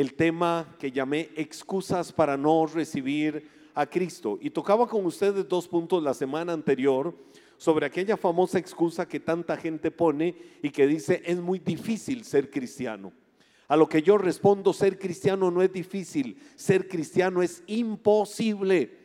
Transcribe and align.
el 0.00 0.14
tema 0.14 0.76
que 0.78 0.90
llamé 0.90 1.28
excusas 1.36 2.10
para 2.10 2.34
no 2.38 2.64
recibir 2.64 3.46
a 3.74 3.84
Cristo. 3.84 4.38
Y 4.40 4.48
tocaba 4.48 4.86
con 4.88 5.04
ustedes 5.04 5.46
dos 5.46 5.68
puntos 5.68 6.02
la 6.02 6.14
semana 6.14 6.54
anterior 6.54 7.14
sobre 7.58 7.84
aquella 7.84 8.16
famosa 8.16 8.58
excusa 8.58 9.06
que 9.06 9.20
tanta 9.20 9.58
gente 9.58 9.90
pone 9.90 10.34
y 10.62 10.70
que 10.70 10.86
dice 10.86 11.22
es 11.26 11.38
muy 11.38 11.58
difícil 11.58 12.24
ser 12.24 12.50
cristiano. 12.50 13.12
A 13.68 13.76
lo 13.76 13.90
que 13.90 14.00
yo 14.00 14.16
respondo, 14.16 14.72
ser 14.72 14.98
cristiano 14.98 15.50
no 15.50 15.60
es 15.60 15.70
difícil, 15.70 16.38
ser 16.56 16.88
cristiano 16.88 17.42
es 17.42 17.62
imposible 17.66 18.99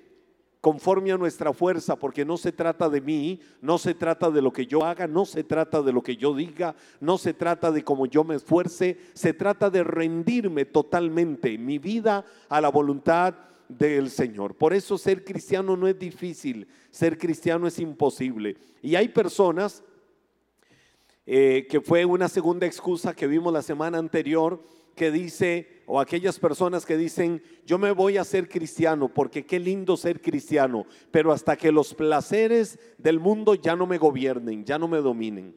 conforme 0.65 1.11
a 1.11 1.17
nuestra 1.19 1.53
fuerza, 1.53 1.95
porque 1.95 2.25
no 2.25 2.37
se 2.37 2.51
trata 2.51 2.89
de 2.89 2.99
mí, 2.99 3.39
no 3.61 3.77
se 3.77 3.93
trata 3.93 4.31
de 4.31 4.41
lo 4.41 4.51
que 4.51 4.65
yo 4.65 4.83
haga, 4.83 5.05
no 5.05 5.23
se 5.23 5.43
trata 5.43 5.83
de 5.83 5.93
lo 5.93 6.01
que 6.01 6.17
yo 6.17 6.33
diga, 6.33 6.75
no 6.99 7.19
se 7.19 7.35
trata 7.35 7.71
de 7.71 7.83
cómo 7.83 8.07
yo 8.07 8.23
me 8.23 8.33
esfuerce, 8.33 8.97
se 9.13 9.31
trata 9.31 9.69
de 9.69 9.83
rendirme 9.83 10.65
totalmente 10.65 11.59
mi 11.59 11.77
vida 11.77 12.25
a 12.49 12.59
la 12.61 12.69
voluntad 12.69 13.35
del 13.69 14.09
Señor. 14.09 14.55
Por 14.55 14.73
eso 14.73 14.97
ser 14.97 15.23
cristiano 15.23 15.77
no 15.77 15.87
es 15.87 15.99
difícil, 15.99 16.67
ser 16.89 17.19
cristiano 17.19 17.67
es 17.67 17.77
imposible. 17.77 18.57
Y 18.81 18.95
hay 18.95 19.09
personas 19.09 19.83
eh, 21.27 21.67
que 21.69 21.79
fue 21.79 22.05
una 22.05 22.27
segunda 22.27 22.65
excusa 22.65 23.15
que 23.15 23.27
vimos 23.27 23.53
la 23.53 23.61
semana 23.61 23.99
anterior, 23.99 24.63
que 24.95 25.11
dice, 25.11 25.83
o 25.85 25.99
aquellas 25.99 26.39
personas 26.39 26.85
que 26.85 26.97
dicen, 26.97 27.43
yo 27.65 27.77
me 27.77 27.91
voy 27.91 28.17
a 28.17 28.23
ser 28.23 28.47
cristiano 28.49 29.13
porque 29.13 29.45
qué 29.45 29.59
lindo 29.59 29.97
ser 29.97 30.21
cristiano, 30.21 30.85
pero 31.11 31.31
hasta 31.31 31.57
que 31.57 31.71
los 31.71 31.93
placeres 31.93 32.79
del 32.97 33.19
mundo 33.19 33.55
ya 33.55 33.75
no 33.75 33.85
me 33.85 33.97
gobiernen, 33.97 34.65
ya 34.65 34.79
no 34.79 34.87
me 34.87 34.97
dominen. 34.97 35.55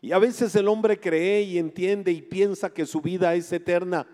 Y 0.00 0.12
a 0.12 0.18
veces 0.18 0.54
el 0.54 0.68
hombre 0.68 0.98
cree 0.98 1.42
y 1.42 1.58
entiende 1.58 2.10
y 2.12 2.22
piensa 2.22 2.72
que 2.72 2.86
su 2.86 3.00
vida 3.00 3.34
es 3.34 3.52
eterna. 3.52 4.06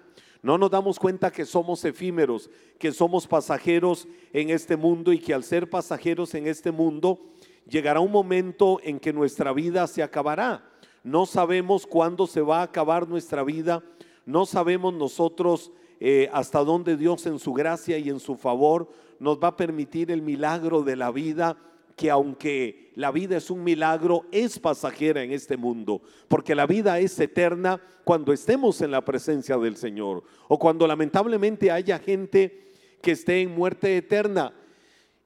No 0.43 0.59
nos 0.59 0.71
damos 0.71 0.99
cuenta 0.99 1.31
que 1.31 1.45
somos 1.45 1.85
efímeros, 1.85 2.51
que 2.79 2.93
somos 2.93 3.27
pasajeros 3.27 4.09
en 4.33 4.51
este 4.51 4.77
mundo 4.77 5.13
y 5.13 5.19
que 5.19 5.35
al 5.35 5.45
ser 5.45 5.71
pasajeros 5.71 6.35
en 6.35 6.47
este 6.47 6.73
mundo, 6.73 7.21
llegará 7.69 8.01
un 8.01 8.13
momento 8.13 8.81
en 8.83 8.99
que 8.99 9.13
nuestra 9.13 9.53
vida 9.53 9.87
se 9.87 10.03
acabará. 10.03 10.69
No 11.05 11.27
sabemos 11.27 11.87
cuándo 11.87 12.27
se 12.27 12.41
va 12.41 12.61
a 12.61 12.65
acabar 12.65 13.09
nuestra 13.09 13.45
vida 13.45 13.83
no 14.27 14.45
sabemos 14.45 14.93
nosotros 14.93 15.73
eh, 16.01 16.29
hasta 16.33 16.63
dónde 16.63 16.97
Dios 16.97 17.25
en 17.27 17.39
su 17.39 17.55
gracia 17.55 17.97
y 17.97 18.11
en 18.11 18.21
su 18.21 18.37
favor 18.37 18.89
nos 19.19 19.39
va 19.39 19.49
a 19.49 19.57
permitir 19.57 20.11
el 20.11 20.21
milagro 20.21 20.83
de 20.83 20.97
la 20.97 21.11
vida, 21.11 21.57
que 21.95 22.11
aunque 22.11 22.93
la 22.97 23.13
vida 23.13 23.39
es 23.39 23.51
un 23.51 23.65
milagro, 23.65 24.27
es 24.31 24.59
pasajera 24.59 25.23
en 25.23 25.33
este 25.33 25.57
mundo, 25.57 26.03
porque 26.29 26.55
la 26.55 26.67
vida 26.67 26.99
es 26.99 27.19
eterna 27.19 27.81
cuando 28.05 28.33
estemos 28.33 28.83
en 28.83 28.91
la 28.91 29.05
presencia 29.05 29.57
del 29.57 29.77
Señor 29.77 30.25
o 30.49 30.59
cuando 30.59 30.87
lamentablemente 30.87 31.71
haya 31.71 31.99
gente 31.99 32.67
que 33.01 33.13
esté 33.13 33.41
en 33.41 33.55
muerte 33.55 33.97
eterna. 33.97 34.53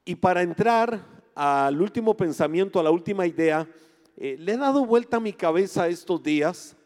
Y 0.05 0.15
para 0.17 0.43
entrar 0.43 1.05
al 1.35 1.81
último 1.81 2.17
pensamiento, 2.17 2.79
a 2.79 2.83
la 2.83 2.91
última 2.91 3.27
idea, 3.27 3.67
eh, 4.17 4.37
le 4.39 4.53
he 4.53 4.57
dado 4.57 4.85
vuelta 4.85 5.17
a 5.17 5.21
mi 5.21 5.33
cabeza 5.33 5.89
estos 5.89 6.23
días 6.23 6.77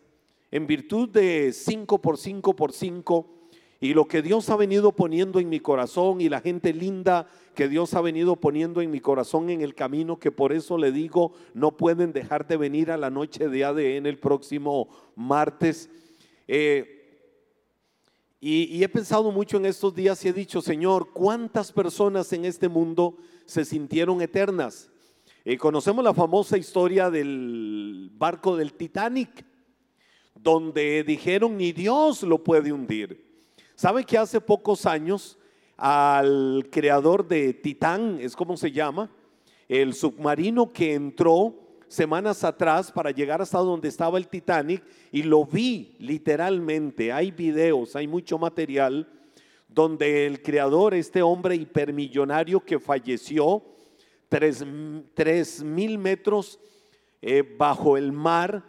en 0.54 0.68
virtud 0.68 1.08
de 1.08 1.52
5 1.52 2.00
por 2.00 2.16
5 2.16 2.54
por 2.54 2.72
5 2.72 3.26
y 3.80 3.92
lo 3.92 4.06
que 4.06 4.22
Dios 4.22 4.48
ha 4.50 4.56
venido 4.56 4.92
poniendo 4.92 5.40
en 5.40 5.48
mi 5.48 5.58
corazón 5.58 6.20
y 6.20 6.28
la 6.28 6.40
gente 6.40 6.72
linda 6.72 7.26
que 7.56 7.66
Dios 7.68 7.92
ha 7.94 8.00
venido 8.00 8.36
poniendo 8.36 8.80
en 8.80 8.92
mi 8.92 9.00
corazón 9.00 9.50
en 9.50 9.62
el 9.62 9.74
camino, 9.74 10.20
que 10.20 10.30
por 10.30 10.52
eso 10.52 10.78
le 10.78 10.92
digo, 10.92 11.32
no 11.54 11.76
pueden 11.76 12.12
dejar 12.12 12.46
de 12.46 12.56
venir 12.56 12.92
a 12.92 12.96
la 12.96 13.10
noche 13.10 13.48
de 13.48 13.64
ADN 13.64 14.06
el 14.06 14.20
próximo 14.20 14.90
martes. 15.16 15.90
Eh, 16.46 17.34
y, 18.40 18.80
he 18.80 18.88
pensado 18.88 19.32
mucho 19.32 19.56
en 19.56 19.66
estos 19.66 19.92
días 19.92 20.24
y 20.24 20.28
he 20.28 20.32
dicho, 20.32 20.62
Señor, 20.62 21.08
¿cuántas 21.12 21.72
personas 21.72 22.32
en 22.32 22.44
este 22.44 22.68
mundo 22.68 23.16
se 23.44 23.64
sintieron 23.64 24.22
eternas? 24.22 24.88
Eh, 25.44 25.58
conocemos 25.58 26.04
la 26.04 26.14
famosa 26.14 26.56
historia 26.56 27.10
del 27.10 28.12
barco 28.14 28.56
del 28.56 28.74
Titanic 28.74 29.44
donde 30.34 31.04
dijeron 31.04 31.56
ni 31.56 31.72
Dios 31.72 32.22
lo 32.22 32.42
puede 32.42 32.72
hundir. 32.72 33.24
¿Sabe 33.74 34.04
que 34.04 34.18
hace 34.18 34.40
pocos 34.40 34.86
años 34.86 35.38
al 35.76 36.68
creador 36.70 37.26
de 37.26 37.54
Titán, 37.54 38.18
es 38.20 38.36
como 38.36 38.56
se 38.56 38.70
llama, 38.70 39.10
el 39.68 39.94
submarino 39.94 40.72
que 40.72 40.94
entró 40.94 41.54
semanas 41.88 42.44
atrás 42.44 42.92
para 42.92 43.10
llegar 43.10 43.40
hasta 43.40 43.58
donde 43.58 43.88
estaba 43.88 44.18
el 44.18 44.28
Titanic 44.28 44.82
y 45.10 45.22
lo 45.22 45.44
vi 45.44 45.96
literalmente, 45.98 47.12
hay 47.12 47.30
videos, 47.30 47.96
hay 47.96 48.06
mucho 48.06 48.38
material 48.38 49.08
donde 49.68 50.26
el 50.26 50.40
creador, 50.42 50.94
este 50.94 51.22
hombre 51.22 51.56
hipermillonario 51.56 52.60
que 52.60 52.78
falleció 52.78 53.64
tres, 54.28 55.62
mil 55.62 55.98
metros 55.98 56.58
eh, 57.20 57.42
bajo 57.56 57.96
el 57.96 58.12
mar, 58.12 58.64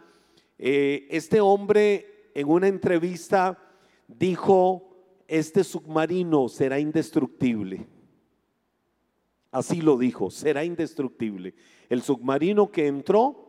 eh, 0.58 1.06
este 1.10 1.40
hombre 1.40 2.30
en 2.34 2.48
una 2.48 2.68
entrevista 2.68 3.58
dijo, 4.08 4.96
este 5.28 5.64
submarino 5.64 6.48
será 6.48 6.78
indestructible. 6.78 7.86
Así 9.50 9.80
lo 9.80 9.96
dijo, 9.96 10.30
será 10.30 10.64
indestructible. 10.64 11.54
El 11.88 12.02
submarino 12.02 12.70
que 12.70 12.86
entró 12.86 13.46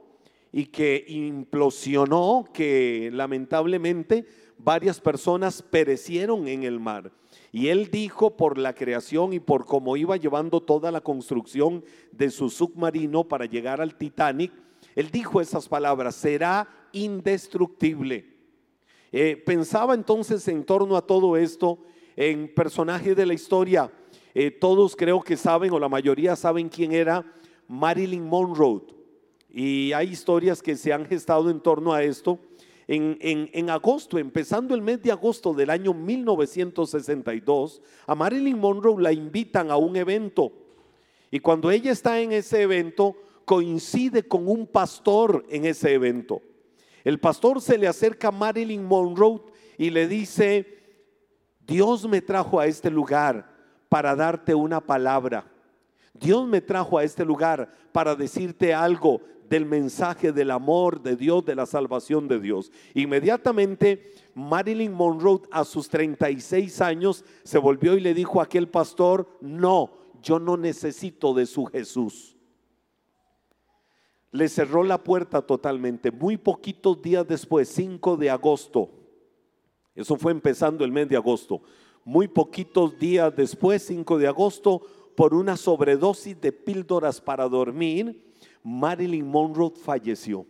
y 0.52 0.66
que 0.66 1.04
implosionó, 1.08 2.46
que 2.54 3.10
lamentablemente 3.14 4.26
varias 4.58 5.02
personas 5.02 5.62
perecieron 5.62 6.48
en 6.48 6.64
el 6.64 6.80
mar. 6.80 7.12
Y 7.52 7.68
él 7.68 7.90
dijo 7.92 8.38
por 8.38 8.58
la 8.58 8.74
creación 8.74 9.34
y 9.34 9.40
por 9.40 9.66
cómo 9.66 9.98
iba 9.98 10.18
llevando 10.18 10.62
toda 10.62 10.92
la 10.92 11.02
construcción 11.02 11.84
de 12.12 12.30
su 12.30 12.50
submarino 12.50 13.28
para 13.28 13.46
llegar 13.46 13.82
al 13.82 13.96
Titanic, 13.96 14.52
él 14.96 15.12
dijo 15.12 15.42
esas 15.42 15.68
palabras, 15.68 16.16
será 16.16 16.68
indestructible. 16.92 18.38
Eh, 19.12 19.42
pensaba 19.46 19.94
entonces 19.94 20.48
en 20.48 20.64
torno 20.64 20.98
a 20.98 21.06
todo 21.06 21.38
esto 21.38 21.80
en 22.16 22.54
personajes 22.54 23.16
de 23.16 23.26
la 23.26 23.34
historia. 23.34 23.92
Eh, 24.34 24.52
todos 24.52 24.96
creo 24.96 25.22
que 25.22 25.38
saben 25.38 25.72
o 25.72 25.80
la 25.80 25.90
mayoría 25.90 26.36
saben 26.36 26.70
quién 26.70 26.92
era 26.92 27.26
Marilyn 27.68 28.28
Monroe. 28.28 28.82
Y 29.50 29.94
hay 29.94 30.10
historias 30.10 30.62
que 30.62 30.76
se 30.76 30.92
han 30.94 31.06
gestado 31.06 31.50
en 31.50 31.62
torno 31.62 31.94
a 31.94 32.04
esto. 32.04 32.40
En, 32.90 33.18
en, 33.20 33.70
agosto, 33.70 34.18
empezando 34.18 34.74
el 34.74 34.82
mes 34.82 35.02
de 35.02 35.12
agosto 35.12 35.54
del 35.54 35.70
año 35.70 35.94
1962, 35.94 37.82
a 38.06 38.16
Marilyn 38.16 38.58
Monroe 38.58 39.02
la 39.02 39.12
invitan 39.12 39.72
a 39.72 39.78
un 39.78 39.98
evento. 39.98 40.54
Y 41.30 41.40
cuando 41.40 41.70
ella 41.70 41.92
está 41.92 42.22
en 42.22 42.32
ese 42.32 42.62
evento, 42.62 43.18
coincide 43.44 44.24
con 44.24 44.48
un 44.48 44.68
pastor 44.68 45.46
en 45.50 45.66
ese 45.66 45.94
evento. 45.94 46.42
El 47.08 47.22
pastor 47.22 47.62
se 47.62 47.78
le 47.78 47.88
acerca 47.88 48.28
a 48.28 48.32
Marilyn 48.32 48.84
Monroe 48.84 49.40
y 49.78 49.92
le 49.92 50.10
dice, 50.10 50.78
Dios 51.66 52.06
me 52.06 52.20
trajo 52.22 52.60
a 52.60 52.66
este 52.66 52.92
lugar 52.92 53.50
para 53.88 54.14
darte 54.14 54.54
una 54.54 54.82
palabra. 54.82 55.50
Dios 56.14 56.46
me 56.46 56.60
trajo 56.60 56.98
a 56.98 57.06
este 57.06 57.24
lugar 57.24 57.74
para 57.94 58.14
decirte 58.14 58.74
algo 58.74 59.22
del 59.50 59.66
mensaje 59.66 60.34
del 60.34 60.52
amor 60.52 61.02
de 61.02 61.16
Dios, 61.16 61.46
de 61.46 61.56
la 61.56 61.66
salvación 61.66 62.28
de 62.28 62.42
Dios. 62.42 62.74
Inmediatamente 62.94 64.12
Marilyn 64.34 64.92
Monroe 64.92 65.44
a 65.50 65.64
sus 65.64 65.88
36 65.88 66.82
años 66.82 67.24
se 67.44 67.58
volvió 67.58 67.96
y 67.96 68.02
le 68.02 68.14
dijo 68.14 68.42
a 68.42 68.44
aquel 68.44 68.68
pastor, 68.68 69.30
no, 69.40 69.94
yo 70.22 70.40
no 70.40 70.58
necesito 70.58 71.34
de 71.34 71.46
su 71.46 71.68
Jesús 71.68 72.37
le 74.38 74.50
cerró 74.50 74.84
la 74.84 75.04
puerta 75.04 75.42
totalmente. 75.42 76.12
Muy 76.12 76.38
poquitos 76.38 77.02
días 77.02 77.28
después, 77.28 77.68
5 77.70 78.18
de 78.18 78.30
agosto, 78.30 78.92
eso 79.96 80.16
fue 80.16 80.32
empezando 80.32 80.86
el 80.86 80.92
mes 80.92 81.10
de 81.10 81.16
agosto, 81.16 81.62
muy 82.06 82.28
poquitos 82.28 82.98
días 83.00 83.36
después, 83.36 83.82
5 83.84 84.18
de 84.20 84.28
agosto, 84.28 84.82
por 85.16 85.34
una 85.34 85.58
sobredosis 85.58 86.40
de 86.40 86.52
píldoras 86.52 87.20
para 87.20 87.50
dormir, 87.50 88.24
Marilyn 88.64 89.28
Monroe 89.28 89.72
falleció. 89.76 90.46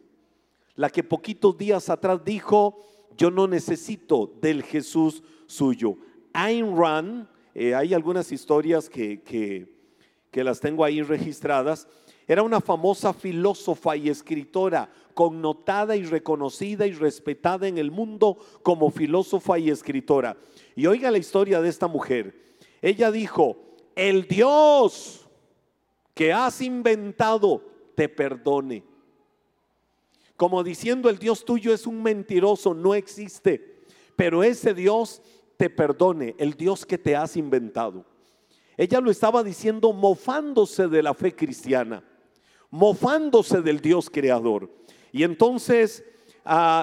La 0.76 0.90
que 0.90 1.02
poquitos 1.04 1.58
días 1.58 1.90
atrás 1.90 2.24
dijo, 2.26 2.84
yo 3.18 3.32
no 3.32 3.48
necesito 3.48 4.34
del 4.42 4.64
Jesús 4.64 5.24
suyo. 5.46 5.96
Ayn 6.34 6.78
Rand, 6.78 7.28
eh, 7.56 7.74
hay 7.74 7.94
algunas 7.94 8.32
historias 8.34 8.90
que, 8.90 9.22
que 9.24 10.44
las 10.44 10.60
tengo 10.60 10.84
ahí 10.84 11.02
registradas, 11.02 11.88
era 12.28 12.44
una 12.44 12.60
famosa 12.60 13.14
filósofa 13.14 13.96
y 13.96 14.10
escritora, 14.10 14.90
connotada 15.14 15.96
y 15.96 16.04
reconocida 16.04 16.86
y 16.86 16.92
respetada 16.92 17.68
en 17.68 17.78
el 17.78 17.90
mundo 17.90 18.38
como 18.64 18.92
filósofa 18.92 19.58
y 19.58 19.70
escritora. 19.70 20.36
Y 20.76 20.88
oiga 20.88 21.10
la 21.10 21.18
historia 21.18 21.62
de 21.62 21.70
esta 21.70 21.88
mujer. 21.88 22.36
Ella 22.82 23.12
dijo, 23.12 23.58
el 23.96 24.28
Dios 24.28 25.28
que 26.14 26.34
has 26.34 26.62
inventado 26.62 27.64
te 27.96 28.10
perdone. 28.10 28.84
Como 30.36 30.64
diciendo, 30.64 31.10
el 31.10 31.18
Dios 31.18 31.46
tuyo 31.46 31.74
es 31.74 31.88
un 31.88 32.04
mentiroso, 32.04 32.74
no 32.74 32.94
existe. 32.94 33.86
Pero 34.16 34.44
ese 34.44 34.74
Dios 34.74 35.22
te 35.56 35.70
perdone, 35.70 36.36
el 36.38 36.54
Dios 36.54 36.86
que 36.86 36.98
te 36.98 37.16
has 37.16 37.38
inventado. 37.38 38.06
Ella 38.76 39.00
lo 39.00 39.10
estaba 39.10 39.44
diciendo 39.44 39.92
mofándose 39.94 40.88
de 40.88 41.02
la 41.02 41.16
fe 41.16 41.36
cristiana, 41.36 42.04
mofándose 42.70 43.62
del 43.62 43.80
Dios 43.80 44.10
creador. 44.10 44.70
Y 45.12 45.24
entonces, 45.24 46.04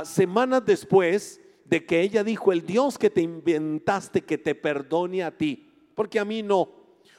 semanas 0.04 0.64
después 0.64 1.40
de 1.64 1.84
que 1.84 2.00
ella 2.00 2.25
dijo, 2.25 2.52
el 2.52 2.64
Dios 2.66 2.98
que 2.98 3.10
te 3.10 3.22
inventaste, 3.22 4.22
que 4.22 4.38
te 4.38 4.54
perdone 4.54 5.22
a 5.22 5.36
ti, 5.36 5.69
porque 5.94 6.19
a 6.19 6.25
mí 6.25 6.42
no. 6.42 6.69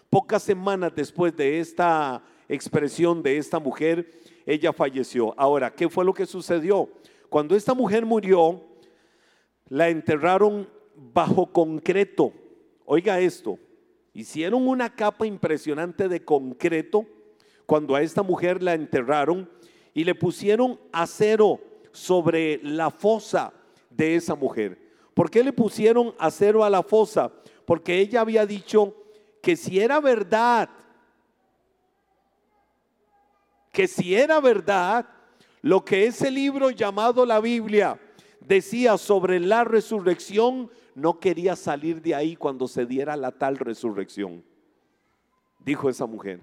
Pocas 0.10 0.44
semanas 0.44 0.94
después 0.96 1.36
de 1.36 1.60
esta 1.60 2.24
expresión 2.48 3.24
de 3.24 3.38
esta 3.38 3.60
mujer, 3.60 4.22
ella 4.46 4.72
falleció. 4.72 5.34
Ahora, 5.38 5.74
¿qué 5.74 5.90
fue 5.90 6.06
lo 6.06 6.14
que 6.14 6.26
sucedió? 6.26 6.90
Cuando 7.30 7.56
esta 7.56 7.74
mujer 7.74 8.06
murió, 8.06 8.64
la 9.68 9.90
enterraron 9.90 10.70
bajo 10.96 11.48
concreto. 11.48 12.32
Oiga 12.86 13.20
esto, 13.20 13.58
hicieron 14.14 14.68
una 14.68 14.94
capa 14.94 15.26
impresionante 15.26 16.08
de 16.08 16.24
concreto 16.24 17.06
cuando 17.66 17.96
a 17.96 18.02
esta 18.02 18.24
mujer 18.24 18.62
la 18.62 18.74
enterraron 18.74 19.50
y 19.94 20.04
le 20.04 20.16
pusieron 20.16 20.80
acero 20.92 21.60
sobre 21.92 22.60
la 22.64 22.92
fosa 22.92 23.54
de 23.90 24.16
esa 24.16 24.36
mujer. 24.36 24.78
¿Por 25.14 25.32
qué 25.32 25.44
le 25.44 25.54
pusieron 25.54 26.14
acero 26.20 26.64
a 26.64 26.70
la 26.70 26.84
fosa? 26.84 27.32
Porque 27.66 28.00
ella 28.00 28.22
había 28.22 28.46
dicho 28.46 28.94
que 29.42 29.56
si 29.56 29.80
era 29.80 30.00
verdad, 30.00 30.70
que 33.72 33.88
si 33.88 34.16
era 34.16 34.40
verdad, 34.40 35.06
lo 35.62 35.84
que 35.84 36.06
ese 36.06 36.30
libro 36.30 36.70
llamado 36.70 37.26
la 37.26 37.40
Biblia 37.40 38.00
decía 38.42 38.98
sobre 38.98 39.40
la 39.40 39.64
resurrección, 39.64 40.70
no 40.94 41.20
quería 41.20 41.56
salir 41.56 42.02
de 42.02 42.16
ahí 42.16 42.36
cuando 42.36 42.68
se 42.68 42.86
diera 42.86 43.16
la 43.18 43.32
tal 43.32 43.58
resurrección, 43.58 44.44
dijo 45.60 45.90
esa 45.90 46.06
mujer. 46.06 46.40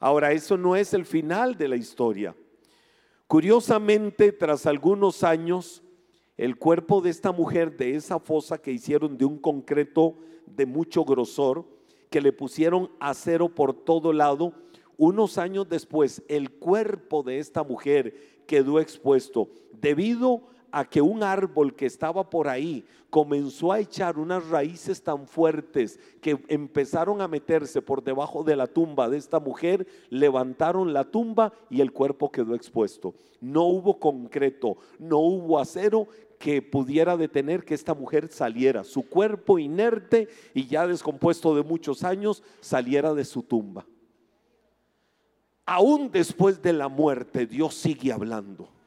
Ahora, 0.00 0.32
eso 0.32 0.56
no 0.56 0.76
es 0.76 0.94
el 0.94 1.04
final 1.04 1.56
de 1.56 1.68
la 1.68 1.76
historia. 1.76 2.34
Curiosamente, 3.26 4.32
tras 4.32 4.66
algunos 4.66 5.24
años, 5.24 5.82
el 6.36 6.56
cuerpo 6.56 7.00
de 7.00 7.10
esta 7.10 7.32
mujer, 7.32 7.76
de 7.76 7.96
esa 7.96 8.20
fosa 8.20 8.58
que 8.58 8.72
hicieron 8.72 9.18
de 9.18 9.24
un 9.24 9.38
concreto 9.38 10.16
de 10.46 10.66
mucho 10.66 11.04
grosor, 11.04 11.66
que 12.10 12.20
le 12.20 12.32
pusieron 12.32 12.90
acero 13.00 13.54
por 13.54 13.74
todo 13.74 14.12
lado, 14.12 14.54
unos 14.96 15.36
años 15.36 15.68
después, 15.68 16.22
el 16.28 16.50
cuerpo 16.50 17.22
de 17.22 17.38
esta 17.38 17.62
mujer 17.62 18.42
quedó 18.46 18.80
expuesto 18.80 19.50
debido 19.72 20.34
a 20.36 20.57
que 20.90 21.00
un 21.00 21.22
árbol 21.22 21.74
que 21.74 21.86
estaba 21.86 22.28
por 22.28 22.48
ahí 22.48 22.84
comenzó 23.10 23.72
a 23.72 23.80
echar 23.80 24.18
unas 24.18 24.46
raíces 24.48 25.02
tan 25.02 25.26
fuertes 25.26 25.98
que 26.20 26.38
empezaron 26.48 27.20
a 27.20 27.28
meterse 27.28 27.80
por 27.80 28.02
debajo 28.02 28.44
de 28.44 28.56
la 28.56 28.66
tumba 28.66 29.08
de 29.08 29.16
esta 29.16 29.40
mujer, 29.40 29.86
levantaron 30.10 30.92
la 30.92 31.04
tumba 31.04 31.52
y 31.70 31.80
el 31.80 31.92
cuerpo 31.92 32.30
quedó 32.30 32.54
expuesto. 32.54 33.14
No 33.40 33.64
hubo 33.64 33.98
concreto, 33.98 34.76
no 34.98 35.18
hubo 35.18 35.58
acero 35.58 36.08
que 36.38 36.62
pudiera 36.62 37.16
detener 37.16 37.64
que 37.64 37.74
esta 37.74 37.94
mujer 37.94 38.28
saliera, 38.28 38.84
su 38.84 39.08
cuerpo 39.08 39.58
inerte 39.58 40.28
y 40.54 40.66
ya 40.66 40.86
descompuesto 40.86 41.54
de 41.54 41.62
muchos 41.62 42.04
años, 42.04 42.42
saliera 42.60 43.14
de 43.14 43.24
su 43.24 43.42
tumba. 43.42 43.86
Aún 45.66 46.10
después 46.10 46.62
de 46.62 46.72
la 46.72 46.88
muerte, 46.88 47.46
Dios 47.46 47.74
sigue 47.74 48.12
hablando. 48.12 48.77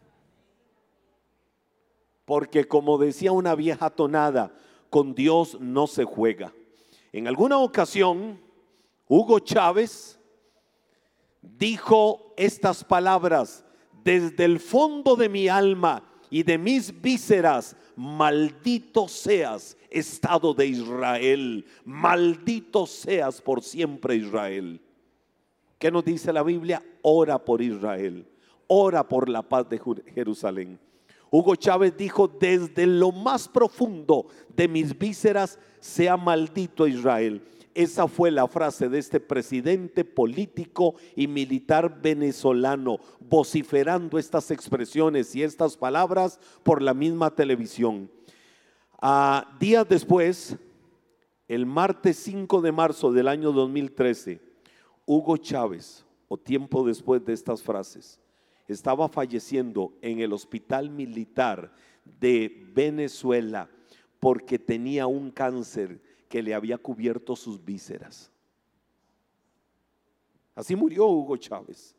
Porque 2.31 2.63
como 2.65 2.97
decía 2.97 3.33
una 3.33 3.55
vieja 3.55 3.89
tonada, 3.89 4.53
con 4.89 5.13
Dios 5.13 5.59
no 5.59 5.85
se 5.85 6.05
juega. 6.05 6.53
En 7.11 7.27
alguna 7.27 7.57
ocasión, 7.57 8.39
Hugo 9.05 9.39
Chávez 9.39 10.17
dijo 11.41 12.33
estas 12.37 12.85
palabras, 12.85 13.65
desde 14.05 14.45
el 14.45 14.61
fondo 14.61 15.17
de 15.17 15.27
mi 15.27 15.49
alma 15.49 16.09
y 16.29 16.43
de 16.43 16.57
mis 16.57 17.01
vísceras, 17.01 17.75
maldito 17.97 19.09
seas, 19.09 19.75
Estado 19.89 20.53
de 20.53 20.67
Israel, 20.67 21.65
maldito 21.83 22.85
seas 22.85 23.41
por 23.41 23.61
siempre 23.61 24.15
Israel. 24.15 24.79
¿Qué 25.77 25.91
nos 25.91 26.05
dice 26.05 26.31
la 26.31 26.43
Biblia? 26.43 26.81
Ora 27.01 27.43
por 27.43 27.61
Israel, 27.61 28.25
ora 28.67 29.05
por 29.05 29.27
la 29.27 29.41
paz 29.41 29.67
de 29.67 29.81
Jerusalén. 30.15 30.79
Hugo 31.31 31.55
Chávez 31.55 31.95
dijo, 31.95 32.27
desde 32.27 32.85
lo 32.85 33.13
más 33.13 33.47
profundo 33.47 34.27
de 34.53 34.67
mis 34.67 34.97
vísceras, 34.97 35.57
sea 35.79 36.17
maldito 36.17 36.85
Israel. 36.85 37.41
Esa 37.73 38.09
fue 38.09 38.31
la 38.31 38.49
frase 38.49 38.89
de 38.89 38.99
este 38.99 39.21
presidente 39.21 40.03
político 40.03 40.95
y 41.15 41.27
militar 41.27 42.01
venezolano, 42.01 42.99
vociferando 43.21 44.19
estas 44.19 44.51
expresiones 44.51 45.33
y 45.33 45.41
estas 45.41 45.77
palabras 45.77 46.37
por 46.63 46.81
la 46.81 46.93
misma 46.93 47.33
televisión. 47.33 48.11
A 49.01 49.55
días 49.57 49.87
después, 49.87 50.57
el 51.47 51.65
martes 51.65 52.17
5 52.17 52.61
de 52.61 52.71
marzo 52.73 53.13
del 53.13 53.29
año 53.29 53.53
2013, 53.53 54.41
Hugo 55.05 55.37
Chávez, 55.37 56.05
o 56.27 56.37
tiempo 56.37 56.85
después 56.85 57.23
de 57.25 57.33
estas 57.33 57.61
frases, 57.61 58.20
estaba 58.67 59.07
falleciendo 59.09 59.93
en 60.01 60.19
el 60.19 60.33
hospital 60.33 60.89
militar 60.89 61.73
de 62.19 62.69
Venezuela 62.73 63.69
porque 64.19 64.59
tenía 64.59 65.07
un 65.07 65.31
cáncer 65.31 66.01
que 66.29 66.41
le 66.41 66.53
había 66.53 66.77
cubierto 66.77 67.35
sus 67.35 67.63
vísceras. 67.63 68.31
Así 70.55 70.75
murió 70.75 71.07
Hugo 71.07 71.37
Chávez. 71.37 71.95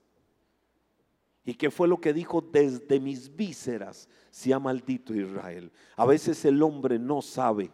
¿Y 1.45 1.55
qué 1.55 1.71
fue 1.71 1.89
lo 1.89 2.01
que 2.01 2.13
dijo? 2.13 2.41
Desde 2.41 3.01
mis 3.01 3.35
vísceras 3.35 4.09
sea 4.31 4.59
maldito 4.59 5.15
Israel. 5.15 5.73
A 5.97 6.07
veces 6.07 6.45
el 6.45 6.63
hombre 6.63 6.99
no 6.99 7.21
sabe 7.21 7.73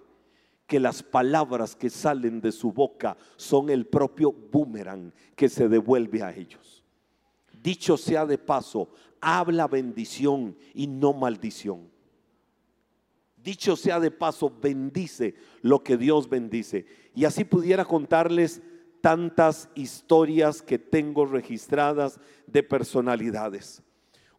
que 0.67 0.81
las 0.81 1.03
palabras 1.03 1.77
que 1.77 1.91
salen 1.91 2.41
de 2.41 2.53
su 2.53 2.73
boca 2.73 3.17
son 3.37 3.71
el 3.71 3.87
propio 3.87 4.33
boomerang 4.33 5.13
que 5.35 5.49
se 5.49 5.69
devuelve 5.69 6.23
a 6.23 6.35
ellos. 6.35 6.78
Dicho 7.69 7.99
sea 7.99 8.25
de 8.25 8.39
paso, 8.39 8.89
habla 9.21 9.67
bendición 9.67 10.57
y 10.73 10.87
no 10.87 11.13
maldición. 11.13 11.91
Dicho 13.37 13.77
sea 13.77 14.01
de 14.01 14.11
paso, 14.11 14.51
bendice 14.59 15.35
lo 15.61 15.85
que 15.85 15.99
Dios 15.99 16.31
bendice. 16.31 16.87
Y 17.15 17.27
así 17.27 17.45
pudiera 17.45 17.85
contarles 17.85 18.63
tantas 19.03 19.69
historias 19.75 20.63
que 20.63 20.79
tengo 20.79 21.27
registradas 21.27 22.19
de 22.47 22.63
personalidades. 22.63 23.83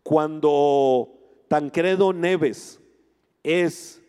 Cuando 0.01 1.13
Tancredo 1.50 2.13
Neves 2.13 2.79
es 3.43 4.01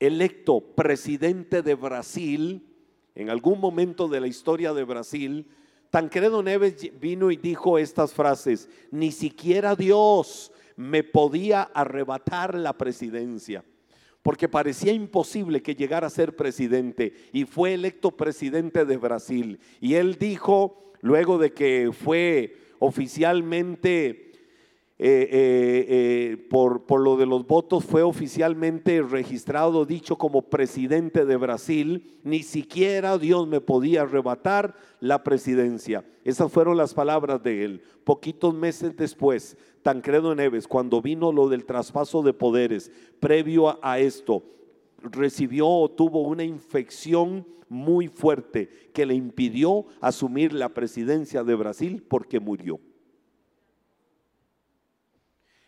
electo 0.00 0.62
presidente 0.62 1.60
de 1.60 1.74
Brasil, 1.74 2.66
en 3.14 3.28
algún 3.28 3.60
momento 3.60 4.08
de 4.08 4.20
la 4.20 4.28
historia 4.28 4.72
de 4.72 4.84
Brasil, 4.84 5.46
Tancredo 5.90 6.42
Neves 6.42 6.90
vino 7.00 7.30
y 7.30 7.36
dijo 7.36 7.78
estas 7.78 8.12
frases, 8.12 8.68
ni 8.90 9.12
siquiera 9.12 9.74
Dios 9.74 10.52
me 10.76 11.02
podía 11.02 11.62
arrebatar 11.62 12.54
la 12.54 12.76
presidencia, 12.76 13.64
porque 14.22 14.48
parecía 14.48 14.92
imposible 14.92 15.62
que 15.62 15.74
llegara 15.74 16.08
a 16.08 16.10
ser 16.10 16.36
presidente 16.36 17.14
y 17.32 17.44
fue 17.44 17.74
electo 17.74 18.10
presidente 18.10 18.84
de 18.84 18.96
Brasil. 18.96 19.60
Y 19.80 19.94
él 19.94 20.16
dijo, 20.18 20.92
luego 21.00 21.38
de 21.38 21.52
que 21.52 21.90
fue 21.92 22.56
oficialmente 22.78 24.25
eh, 24.98 25.28
eh, 25.30 25.86
eh, 25.90 26.36
por, 26.48 27.00
lo 27.00 27.18
de 27.18 27.26
los 27.26 27.46
votos 27.46 27.84
fue 27.84 28.02
oficialmente 28.02 29.02
registrado, 29.02 29.84
dicho 29.84 30.16
como 30.16 30.48
presidente 30.48 31.26
de 31.26 31.36
Brasil, 31.36 32.18
ni 32.24 32.42
siquiera 32.42 33.18
Dios 33.18 33.46
me 33.46 33.60
podía 33.60 34.02
arrebatar 34.02 34.74
la 35.00 35.22
presidencia. 35.22 36.02
Esas 36.24 36.50
fueron 36.50 36.78
las 36.78 36.94
palabras 36.94 37.42
de 37.42 37.64
él. 37.64 37.82
Poquitos 38.04 38.54
meses 38.54 38.96
después, 38.96 39.58
Tancredo 39.82 40.34
Neves, 40.34 40.66
cuando 40.66 41.02
vino 41.02 41.30
lo 41.30 41.50
del 41.50 41.66
traspaso 41.66 42.22
de 42.22 42.32
poderes, 42.32 42.90
previo 43.20 43.78
a 43.84 43.98
esto, 43.98 44.44
recibió 45.02 45.68
o 45.68 45.90
tuvo 45.90 46.22
una 46.22 46.42
infección 46.44 47.46
muy 47.68 48.08
fuerte 48.08 48.70
que 48.94 49.04
le 49.04 49.14
impidió 49.14 49.84
asumir 50.00 50.54
la 50.54 50.70
presidencia 50.70 51.44
de 51.44 51.54
Brasil 51.54 52.02
porque 52.08 52.40
murió. 52.40 52.80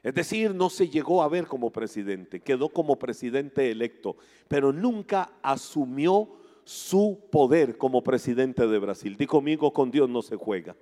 Es 0.03 0.15
decir, 0.15 0.55
no 0.55 0.71
se 0.71 0.89
llegó 0.89 1.23
a 1.23 1.29
ver 1.29 1.47
como 1.47 1.71
presidente, 1.71 2.41
quedó 2.41 2.69
como 2.69 2.99
presidente 2.99 3.71
electo, 3.71 4.17
pero 4.47 4.73
nunca 4.73 5.33
asumió 5.43 6.29
su 6.65 7.29
poder 7.33 7.77
como 7.77 8.03
presidente 8.05 8.67
de 8.67 8.79
Brasil. 8.79 9.17
Di 9.17 9.27
conmigo, 9.27 9.73
con 9.73 9.91
Dios 9.91 10.09
no 10.09 10.23
se 10.23 10.37
juega. 10.37 10.77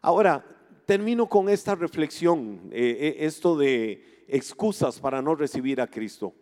Ahora, 0.00 0.44
termino 0.86 1.28
con 1.28 1.48
esta 1.48 1.74
reflexión, 1.74 2.60
eh, 2.70 2.96
eh, 3.00 3.16
esto 3.26 3.58
de 3.58 4.24
excusas 4.28 5.00
para 5.00 5.20
no 5.20 5.34
recibir 5.34 5.80
a 5.80 5.88
Cristo. 5.88 6.32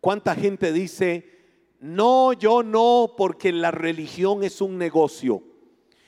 ¿Cuánta 0.00 0.34
gente 0.34 0.72
dice, 0.72 1.28
no, 1.80 2.32
yo 2.32 2.62
no, 2.62 3.14
porque 3.16 3.52
la 3.52 3.70
religión 3.70 4.44
es 4.44 4.60
un 4.60 4.78
negocio? 4.78 5.42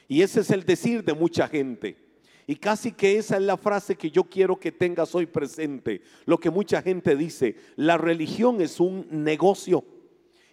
Y 0.07 0.23
ese 0.23 0.41
es 0.41 0.51
el 0.51 0.65
decir 0.65 1.03
de 1.03 1.15
mucha 1.15 1.49
gente. 1.49 2.08
Y 2.51 2.57
casi 2.57 2.93
que 2.93 3.19
esa 3.19 3.37
es 3.37 3.43
la 3.43 3.59
frase 3.59 3.95
que 3.95 4.11
yo 4.11 4.25
quiero 4.25 4.59
que 4.59 4.73
tengas 4.73 5.15
hoy 5.15 5.27
presente. 5.27 6.01
Lo 6.25 6.41
que 6.41 6.49
mucha 6.49 6.81
gente 6.81 7.15
dice, 7.15 7.57
la 7.77 7.99
religión 7.99 8.63
es 8.63 8.81
un 8.81 9.07
negocio. 9.11 9.85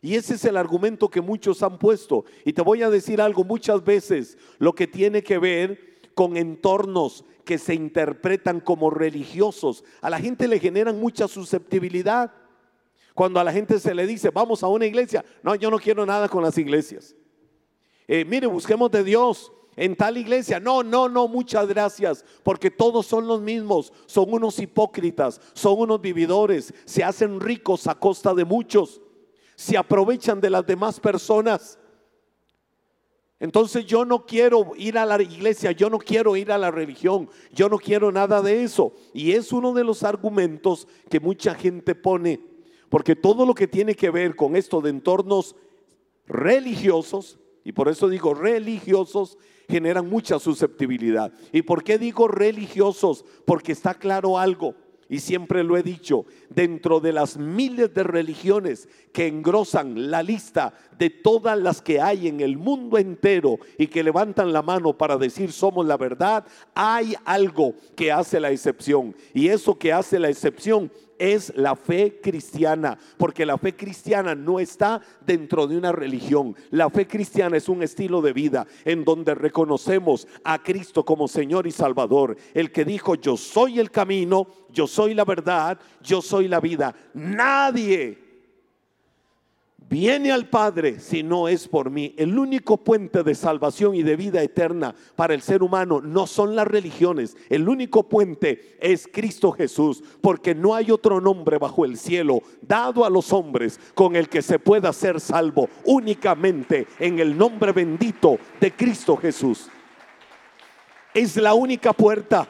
Y 0.01 0.15
ese 0.15 0.33
es 0.33 0.43
el 0.43 0.57
argumento 0.57 1.07
que 1.09 1.21
muchos 1.21 1.63
han 1.63 1.79
puesto. 1.79 2.25
Y 2.43 2.51
te 2.51 2.61
voy 2.61 2.83
a 2.83 2.89
decir 2.89 3.21
algo, 3.21 3.45
muchas 3.45 3.81
veces 3.81 4.37
lo 4.59 4.75
que 4.75 4.87
tiene 4.87 5.23
que 5.23 5.37
ver 5.37 6.01
con 6.13 6.35
entornos 6.35 7.23
que 7.45 7.57
se 7.57 7.73
interpretan 7.73 8.59
como 8.59 8.89
religiosos, 8.89 9.85
a 10.01 10.09
la 10.09 10.19
gente 10.19 10.49
le 10.49 10.59
generan 10.59 10.99
mucha 10.99 11.29
susceptibilidad. 11.29 12.29
Cuando 13.13 13.39
a 13.39 13.43
la 13.45 13.53
gente 13.53 13.79
se 13.79 13.95
le 13.95 14.05
dice, 14.05 14.31
vamos 14.31 14.63
a 14.63 14.67
una 14.67 14.85
iglesia, 14.85 15.23
no, 15.43 15.55
yo 15.55 15.71
no 15.71 15.79
quiero 15.79 16.05
nada 16.05 16.27
con 16.27 16.43
las 16.43 16.57
iglesias. 16.57 17.15
Eh, 18.05 18.25
mire, 18.25 18.47
busquemos 18.47 18.91
de 18.91 19.01
Dios 19.01 19.53
en 19.75 19.95
tal 19.95 20.17
iglesia. 20.17 20.59
No, 20.59 20.83
no, 20.83 21.09
no, 21.09 21.27
muchas 21.27 21.67
gracias, 21.67 22.25
porque 22.43 22.71
todos 22.71 23.05
son 23.05 23.27
los 23.27 23.41
mismos, 23.41 23.91
son 24.05 24.33
unos 24.33 24.59
hipócritas, 24.59 25.41
son 25.53 25.79
unos 25.79 26.01
vividores, 26.01 26.73
se 26.85 27.03
hacen 27.03 27.39
ricos 27.39 27.87
a 27.87 27.95
costa 27.95 28.33
de 28.33 28.45
muchos, 28.45 29.01
se 29.55 29.77
aprovechan 29.77 30.41
de 30.41 30.49
las 30.49 30.65
demás 30.65 30.99
personas. 30.99 31.79
Entonces 33.39 33.85
yo 33.85 34.05
no 34.05 34.25
quiero 34.25 34.71
ir 34.77 34.97
a 34.97 35.05
la 35.05 35.21
iglesia, 35.21 35.71
yo 35.73 35.89
no 35.89 35.99
quiero 35.99 36.37
ir 36.37 36.51
a 36.51 36.57
la 36.57 36.71
religión, 36.71 37.29
yo 37.51 37.67
no 37.67 37.77
quiero 37.77 38.11
nada 38.11 38.41
de 38.41 38.63
eso. 38.63 38.93
Y 39.13 39.33
es 39.33 39.51
uno 39.51 39.73
de 39.73 39.83
los 39.83 40.03
argumentos 40.03 40.87
que 41.09 41.19
mucha 41.19 41.53
gente 41.53 41.95
pone, 41.95 42.39
porque 42.89 43.15
todo 43.15 43.45
lo 43.45 43.53
que 43.53 43.67
tiene 43.67 43.93
que 43.93 44.09
ver 44.09 44.35
con 44.37 44.55
esto 44.55 44.79
de 44.79 44.89
entornos 44.89 45.55
religiosos, 46.25 47.37
y 47.65 47.71
por 47.71 47.89
eso 47.89 48.07
digo 48.07 48.33
religiosos, 48.33 49.37
generan 49.67 50.07
mucha 50.07 50.39
susceptibilidad. 50.39 51.33
¿Y 51.51 51.63
por 51.63 51.83
qué 51.83 51.97
digo 51.97 52.27
religiosos? 52.27 53.25
Porque 53.43 53.71
está 53.71 53.95
claro 53.95 54.37
algo 54.37 54.75
y 55.09 55.19
siempre 55.19 55.63
lo 55.63 55.77
he 55.77 55.83
dicho, 55.83 56.25
dentro 56.49 56.99
de 56.99 57.13
las 57.13 57.37
miles 57.37 57.93
de 57.93 58.03
religiones 58.03 58.89
que 59.11 59.27
engrosan 59.27 60.09
la 60.09 60.23
lista 60.23 60.73
de 60.97 61.09
todas 61.09 61.57
las 61.57 61.81
que 61.81 62.01
hay 62.01 62.27
en 62.27 62.41
el 62.41 62.57
mundo 62.57 62.97
entero 62.97 63.59
y 63.77 63.87
que 63.87 64.03
levantan 64.03 64.51
la 64.51 64.61
mano 64.61 64.97
para 64.97 65.17
decir 65.17 65.51
somos 65.51 65.85
la 65.85 65.97
verdad, 65.97 66.45
hay 66.73 67.15
algo 67.25 67.75
que 67.95 68.11
hace 68.11 68.39
la 68.39 68.51
excepción. 68.51 69.15
Y 69.33 69.49
eso 69.49 69.77
que 69.77 69.93
hace 69.93 70.19
la 70.19 70.29
excepción 70.29 70.91
es 71.17 71.53
la 71.55 71.75
fe 71.75 72.19
cristiana, 72.21 72.97
porque 73.17 73.45
la 73.45 73.57
fe 73.57 73.75
cristiana 73.75 74.35
no 74.35 74.59
está 74.59 75.01
dentro 75.25 75.67
de 75.67 75.77
una 75.77 75.91
religión. 75.91 76.55
La 76.71 76.89
fe 76.89 77.07
cristiana 77.07 77.57
es 77.57 77.69
un 77.69 77.83
estilo 77.83 78.21
de 78.21 78.33
vida 78.33 78.67
en 78.83 79.05
donde 79.05 79.35
reconocemos 79.35 80.27
a 80.43 80.61
Cristo 80.61 81.05
como 81.05 81.27
Señor 81.27 81.67
y 81.67 81.71
Salvador, 81.71 82.35
el 82.53 82.71
que 82.71 82.85
dijo, 82.85 83.15
yo 83.15 83.37
soy 83.37 83.79
el 83.79 83.91
camino, 83.91 84.47
yo 84.75 84.85
soy 84.85 85.15
la 85.15 85.25
verdad, 85.25 85.79
yo 86.01 86.21
soy 86.21 86.47
la 86.47 86.59
vida. 86.59 86.93
Nadie 87.13 88.19
viene 89.89 90.31
al 90.31 90.49
Padre 90.49 90.99
si 90.99 91.23
no 91.23 91.47
es 91.47 91.67
por 91.67 91.89
mí. 91.89 92.13
El 92.17 92.37
único 92.37 92.77
puente 92.77 93.23
de 93.23 93.33
salvación 93.33 93.95
y 93.95 94.03
de 94.03 94.17
vida 94.17 94.43
eterna 94.43 94.93
para 95.15 95.33
el 95.33 95.41
ser 95.41 95.63
humano 95.63 96.01
no 96.01 96.27
son 96.27 96.55
las 96.55 96.67
religiones. 96.67 97.37
El 97.49 97.69
único 97.69 98.03
puente 98.03 98.77
es 98.81 99.07
Cristo 99.11 99.51
Jesús, 99.53 100.03
porque 100.21 100.53
no 100.53 100.75
hay 100.75 100.91
otro 100.91 101.21
nombre 101.21 101.57
bajo 101.57 101.85
el 101.85 101.97
cielo 101.97 102.41
dado 102.61 103.05
a 103.05 103.09
los 103.09 103.31
hombres 103.31 103.79
con 103.93 104.15
el 104.15 104.27
que 104.27 104.41
se 104.41 104.59
pueda 104.59 104.91
ser 104.91 105.21
salvo 105.21 105.69
únicamente 105.85 106.87
en 106.99 107.19
el 107.19 107.37
nombre 107.37 107.71
bendito 107.71 108.37
de 108.59 108.71
Cristo 108.73 109.15
Jesús. 109.15 109.69
Es 111.13 111.37
la 111.37 111.53
única 111.53 111.93
puerta, 111.93 112.49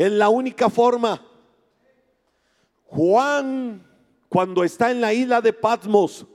es 0.00 0.10
la 0.10 0.30
única 0.30 0.70
forma. 0.70 1.20
Juan 2.86 3.86
cuando 4.30 4.64
está 4.64 4.90
en 4.90 5.02
la 5.02 5.12
isla 5.12 5.42
de 5.42 5.52
Patmos 5.52 6.26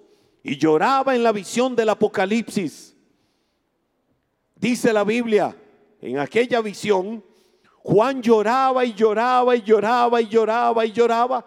y 0.43 0.55
lloraba 0.55 1.15
en 1.15 1.23
la 1.23 1.31
visión 1.31 1.75
del 1.75 1.89
Apocalipsis. 1.89 2.95
Dice 4.53 4.93
la 4.93 5.03
Biblia, 5.03 5.57
en 5.99 6.19
aquella 6.19 6.61
visión, 6.61 7.23
Juan 7.79 8.21
lloraba 8.21 8.85
y 8.85 8.93
lloraba 8.93 9.55
y 9.55 9.63
lloraba 9.63 10.21
y 10.21 10.27
lloraba 10.27 10.85
y 10.85 10.91
lloraba. 10.91 11.45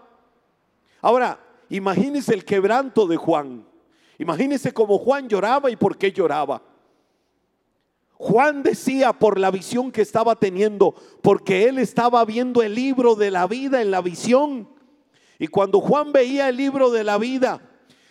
Ahora, 1.01 1.39
imagínese 1.69 2.35
el 2.35 2.45
quebranto 2.45 3.07
de 3.07 3.17
Juan. 3.17 3.65
Imagínese 4.19 4.73
cómo 4.73 4.99
Juan 4.99 5.29
lloraba 5.29 5.71
y 5.71 5.77
por 5.77 5.97
qué 5.97 6.11
lloraba. 6.11 6.61
Juan 8.19 8.65
decía 8.65 9.13
por 9.13 9.39
la 9.39 9.53
visión 9.53 9.93
que 9.93 10.03
estaba 10.03 10.35
teniendo, 10.35 10.97
porque 11.23 11.69
él 11.69 11.79
estaba 11.79 12.25
viendo 12.25 12.63
el 12.63 12.75
libro 12.75 13.15
de 13.15 13.31
la 13.31 13.47
vida 13.47 13.81
en 13.81 13.93
la 13.93 14.03
visión. 14.03 14.69
Y 15.39 15.47
cuando 15.47 15.81
Juan 15.81 16.13
veía 16.13 16.49
el 16.49 16.57
libro 16.57 16.91
de 16.91 17.05
la 17.05 17.17
vida 17.17 17.63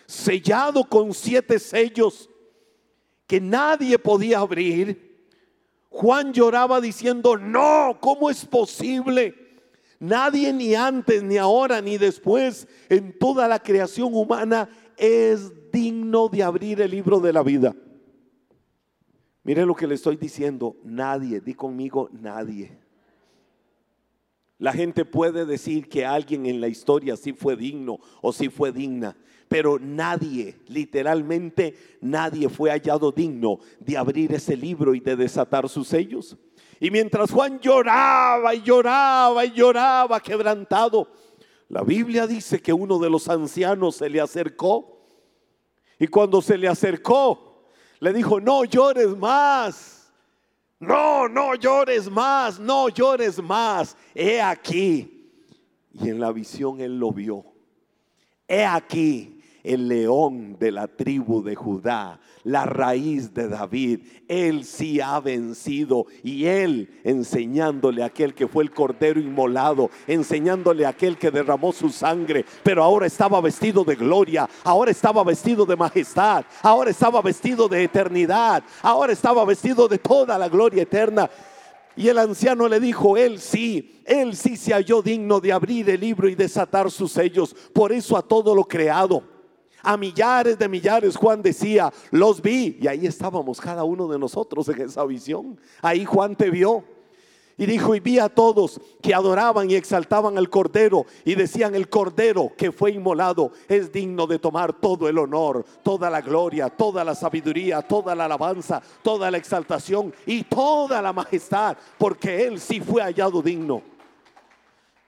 sellado 0.06 0.84
con 0.84 1.12
siete 1.12 1.58
sellos 1.58 2.30
que 3.26 3.38
nadie 3.38 3.98
podía 3.98 4.38
abrir, 4.38 5.26
Juan 5.90 6.32
lloraba 6.32 6.80
diciendo, 6.80 7.36
no, 7.36 7.98
¿cómo 8.00 8.30
es 8.30 8.46
posible? 8.46 9.34
Nadie 10.00 10.54
ni 10.54 10.74
antes, 10.74 11.22
ni 11.22 11.36
ahora, 11.36 11.82
ni 11.82 11.98
después, 11.98 12.66
en 12.88 13.18
toda 13.18 13.46
la 13.46 13.58
creación 13.58 14.14
humana, 14.14 14.70
es 14.96 15.70
digno 15.70 16.30
de 16.30 16.42
abrir 16.42 16.80
el 16.80 16.92
libro 16.92 17.20
de 17.20 17.32
la 17.34 17.42
vida. 17.42 17.76
Mire 19.48 19.64
lo 19.64 19.74
que 19.74 19.86
le 19.86 19.94
estoy 19.94 20.18
diciendo, 20.18 20.76
nadie, 20.84 21.40
di 21.40 21.54
conmigo, 21.54 22.10
nadie. 22.12 22.76
La 24.58 24.74
gente 24.74 25.06
puede 25.06 25.46
decir 25.46 25.88
que 25.88 26.04
alguien 26.04 26.44
en 26.44 26.60
la 26.60 26.68
historia 26.68 27.16
sí 27.16 27.32
fue 27.32 27.56
digno 27.56 27.98
o 28.20 28.30
sí 28.30 28.50
fue 28.50 28.72
digna, 28.72 29.16
pero 29.48 29.78
nadie, 29.78 30.58
literalmente 30.66 31.74
nadie 32.02 32.50
fue 32.50 32.68
hallado 32.68 33.10
digno 33.10 33.58
de 33.80 33.96
abrir 33.96 34.34
ese 34.34 34.54
libro 34.54 34.94
y 34.94 35.00
de 35.00 35.16
desatar 35.16 35.66
sus 35.70 35.88
sellos. 35.88 36.36
Y 36.78 36.90
mientras 36.90 37.30
Juan 37.30 37.58
lloraba 37.58 38.54
y 38.54 38.60
lloraba 38.60 39.46
y 39.46 39.52
lloraba 39.52 40.20
quebrantado, 40.20 41.08
la 41.70 41.82
Biblia 41.82 42.26
dice 42.26 42.60
que 42.60 42.74
uno 42.74 42.98
de 42.98 43.08
los 43.08 43.26
ancianos 43.30 43.96
se 43.96 44.10
le 44.10 44.20
acercó 44.20 45.06
y 45.98 46.06
cuando 46.06 46.42
se 46.42 46.58
le 46.58 46.68
acercó, 46.68 47.47
le 48.00 48.12
dijo, 48.12 48.40
no 48.40 48.64
llores 48.64 49.16
más 49.16 49.98
no, 50.80 51.28
no 51.28 51.54
llores 51.56 52.08
más, 52.08 52.58
no 52.60 52.88
llores 52.88 53.42
más. 53.42 53.96
He 54.14 54.40
aquí. 54.40 55.32
Y 55.92 56.08
en 56.08 56.20
la 56.20 56.30
visión 56.30 56.80
él 56.80 56.98
lo 56.98 57.10
vio. 57.10 57.44
He 58.46 58.64
aquí 58.64 59.37
el 59.64 59.88
león 59.88 60.56
de 60.58 60.72
la 60.72 60.86
tribu 60.86 61.42
de 61.42 61.54
Judá, 61.54 62.20
la 62.44 62.64
raíz 62.64 63.34
de 63.34 63.48
David. 63.48 64.00
Él 64.28 64.64
sí 64.64 65.00
ha 65.00 65.20
vencido 65.20 66.06
y 66.22 66.46
él 66.46 67.00
enseñándole 67.04 68.02
a 68.02 68.06
aquel 68.06 68.34
que 68.34 68.48
fue 68.48 68.64
el 68.64 68.70
cordero 68.70 69.20
inmolado, 69.20 69.90
enseñándole 70.06 70.86
a 70.86 70.90
aquel 70.90 71.16
que 71.18 71.30
derramó 71.30 71.72
su 71.72 71.90
sangre, 71.90 72.44
pero 72.62 72.82
ahora 72.82 73.06
estaba 73.06 73.40
vestido 73.40 73.84
de 73.84 73.96
gloria, 73.96 74.48
ahora 74.64 74.90
estaba 74.90 75.24
vestido 75.24 75.66
de 75.66 75.76
majestad, 75.76 76.44
ahora 76.62 76.90
estaba 76.90 77.20
vestido 77.22 77.68
de 77.68 77.84
eternidad, 77.84 78.62
ahora 78.82 79.12
estaba 79.12 79.44
vestido 79.44 79.88
de 79.88 79.98
toda 79.98 80.38
la 80.38 80.48
gloria 80.48 80.82
eterna. 80.82 81.28
Y 81.96 82.06
el 82.06 82.18
anciano 82.18 82.68
le 82.68 82.78
dijo, 82.78 83.16
él 83.16 83.40
sí, 83.40 84.00
él 84.04 84.36
sí 84.36 84.56
se 84.56 84.72
halló 84.72 85.02
digno 85.02 85.40
de 85.40 85.52
abrir 85.52 85.90
el 85.90 86.00
libro 86.00 86.28
y 86.28 86.36
desatar 86.36 86.92
sus 86.92 87.10
sellos. 87.10 87.54
Por 87.72 87.90
eso 87.90 88.16
a 88.16 88.22
todo 88.22 88.54
lo 88.54 88.62
creado 88.64 89.37
a 89.88 89.96
millares 89.96 90.58
de 90.58 90.68
millares. 90.68 91.16
Juan 91.16 91.40
decía, 91.40 91.90
los 92.10 92.42
vi. 92.42 92.76
Y 92.78 92.86
ahí 92.86 93.06
estábamos 93.06 93.58
cada 93.58 93.84
uno 93.84 94.06
de 94.06 94.18
nosotros 94.18 94.68
en 94.68 94.82
esa 94.82 95.02
visión. 95.06 95.58
Ahí 95.80 96.04
Juan 96.04 96.36
te 96.36 96.50
vio. 96.50 96.84
Y 97.56 97.64
dijo, 97.64 97.94
y 97.94 98.00
vi 98.00 98.18
a 98.18 98.28
todos 98.28 98.78
que 99.02 99.14
adoraban 99.14 99.70
y 99.70 99.76
exaltaban 99.76 100.36
al 100.36 100.50
Cordero 100.50 101.06
y 101.24 101.34
decían, 101.36 101.74
el 101.74 101.88
Cordero 101.88 102.52
que 102.54 102.70
fue 102.70 102.92
inmolado 102.92 103.50
es 103.66 103.90
digno 103.90 104.26
de 104.26 104.38
tomar 104.38 104.74
todo 104.74 105.08
el 105.08 105.16
honor, 105.16 105.64
toda 105.82 106.10
la 106.10 106.20
gloria, 106.20 106.68
toda 106.68 107.02
la 107.02 107.14
sabiduría, 107.14 107.80
toda 107.80 108.14
la 108.14 108.26
alabanza, 108.26 108.82
toda 109.02 109.30
la 109.30 109.38
exaltación 109.38 110.12
y 110.26 110.44
toda 110.44 111.00
la 111.00 111.14
majestad, 111.14 111.78
porque 111.96 112.46
Él 112.46 112.60
sí 112.60 112.78
fue 112.78 113.02
hallado 113.02 113.40
digno. 113.40 113.82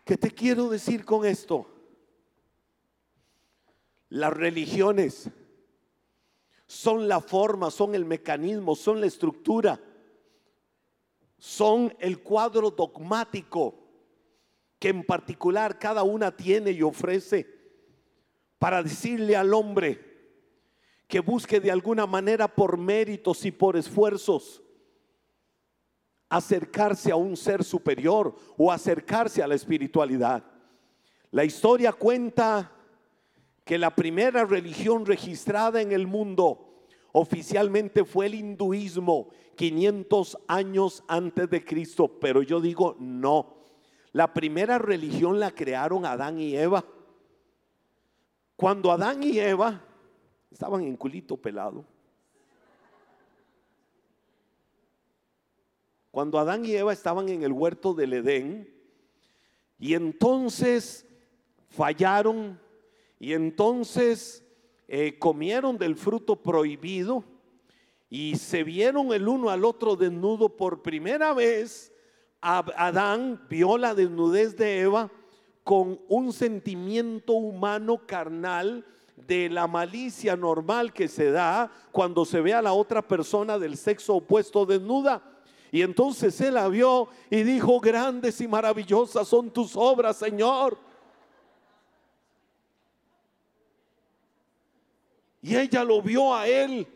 ¿Qué 0.04 0.16
te 0.16 0.30
quiero 0.30 0.70
decir 0.70 1.04
con 1.04 1.26
esto? 1.26 1.66
Las 4.10 4.32
religiones 4.32 5.30
son 6.66 7.08
la 7.08 7.20
forma, 7.20 7.70
son 7.70 7.94
el 7.94 8.04
mecanismo, 8.04 8.74
son 8.74 9.00
la 9.00 9.06
estructura, 9.06 9.80
son 11.38 11.94
el 12.00 12.20
cuadro 12.20 12.70
dogmático 12.70 13.76
que 14.78 14.88
en 14.88 15.04
particular 15.04 15.78
cada 15.78 16.02
una 16.02 16.36
tiene 16.36 16.72
y 16.72 16.82
ofrece 16.82 17.46
para 18.58 18.82
decirle 18.82 19.36
al 19.36 19.54
hombre 19.54 20.10
que 21.06 21.20
busque 21.20 21.60
de 21.60 21.70
alguna 21.70 22.06
manera 22.06 22.48
por 22.48 22.76
méritos 22.78 23.44
y 23.44 23.52
por 23.52 23.76
esfuerzos 23.76 24.62
acercarse 26.28 27.10
a 27.10 27.16
un 27.16 27.36
ser 27.36 27.62
superior 27.62 28.34
o 28.56 28.72
acercarse 28.72 29.42
a 29.42 29.48
la 29.48 29.54
espiritualidad. 29.54 30.44
La 31.30 31.44
historia 31.44 31.92
cuenta 31.92 32.72
que 33.70 33.78
la 33.78 33.94
primera 33.94 34.44
religión 34.44 35.06
registrada 35.06 35.80
en 35.80 35.92
el 35.92 36.08
mundo 36.08 36.82
oficialmente 37.12 38.04
fue 38.04 38.26
el 38.26 38.34
hinduismo 38.34 39.28
500 39.54 40.38
años 40.48 41.04
antes 41.06 41.48
de 41.48 41.64
Cristo, 41.64 42.18
pero 42.20 42.42
yo 42.42 42.60
digo 42.60 42.96
no. 42.98 43.58
La 44.10 44.34
primera 44.34 44.76
religión 44.78 45.38
la 45.38 45.52
crearon 45.52 46.04
Adán 46.04 46.40
y 46.40 46.56
Eva. 46.56 46.84
Cuando 48.56 48.90
Adán 48.90 49.22
y 49.22 49.38
Eva 49.38 49.80
estaban 50.50 50.82
en 50.82 50.96
culito 50.96 51.36
pelado, 51.36 51.84
cuando 56.10 56.40
Adán 56.40 56.64
y 56.64 56.74
Eva 56.74 56.92
estaban 56.92 57.28
en 57.28 57.44
el 57.44 57.52
huerto 57.52 57.94
del 57.94 58.14
Edén, 58.14 58.68
y 59.78 59.94
entonces 59.94 61.06
fallaron, 61.68 62.58
y 63.20 63.34
entonces 63.34 64.42
eh, 64.88 65.16
comieron 65.18 65.78
del 65.78 65.94
fruto 65.94 66.34
prohibido, 66.34 67.22
y 68.08 68.34
se 68.34 68.64
vieron 68.64 69.12
el 69.12 69.28
uno 69.28 69.50
al 69.50 69.64
otro 69.64 69.94
desnudo 69.94 70.48
por 70.56 70.82
primera 70.82 71.32
vez, 71.32 71.92
Adán 72.40 73.46
vio 73.48 73.78
la 73.78 73.94
desnudez 73.94 74.56
de 74.56 74.80
Eva 74.80 75.10
con 75.62 76.00
un 76.08 76.32
sentimiento 76.32 77.34
humano 77.34 78.04
carnal 78.06 78.84
de 79.14 79.48
la 79.48 79.68
malicia 79.68 80.34
normal 80.34 80.92
que 80.92 81.06
se 81.06 81.30
da 81.30 81.70
cuando 81.92 82.24
se 82.24 82.40
ve 82.40 82.54
a 82.54 82.62
la 82.62 82.72
otra 82.72 83.06
persona 83.06 83.58
del 83.58 83.76
sexo 83.76 84.16
opuesto 84.16 84.66
desnuda. 84.66 85.22
Y 85.70 85.82
entonces 85.82 86.40
él 86.40 86.54
la 86.54 86.66
vio 86.68 87.08
y 87.30 87.42
dijo, 87.42 87.78
grandes 87.78 88.40
y 88.40 88.48
maravillosas 88.48 89.28
son 89.28 89.50
tus 89.50 89.76
obras, 89.76 90.16
Señor. 90.16 90.78
Y 95.42 95.56
ella 95.56 95.84
lo 95.84 96.02
vio 96.02 96.34
a 96.34 96.46
él 96.46 96.86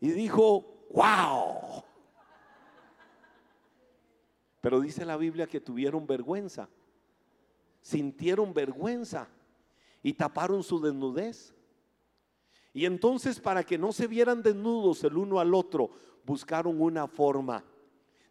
y 0.00 0.10
dijo, 0.10 0.86
wow. 0.90 1.84
Pero 4.60 4.80
dice 4.80 5.04
la 5.04 5.16
Biblia 5.16 5.46
que 5.46 5.60
tuvieron 5.60 6.06
vergüenza, 6.06 6.68
sintieron 7.80 8.52
vergüenza 8.52 9.28
y 10.02 10.14
taparon 10.14 10.62
su 10.62 10.80
desnudez. 10.80 11.54
Y 12.72 12.84
entonces 12.86 13.40
para 13.40 13.64
que 13.64 13.78
no 13.78 13.92
se 13.92 14.06
vieran 14.06 14.42
desnudos 14.42 15.04
el 15.04 15.16
uno 15.16 15.40
al 15.40 15.54
otro, 15.54 15.90
buscaron 16.24 16.80
una 16.80 17.06
forma 17.06 17.64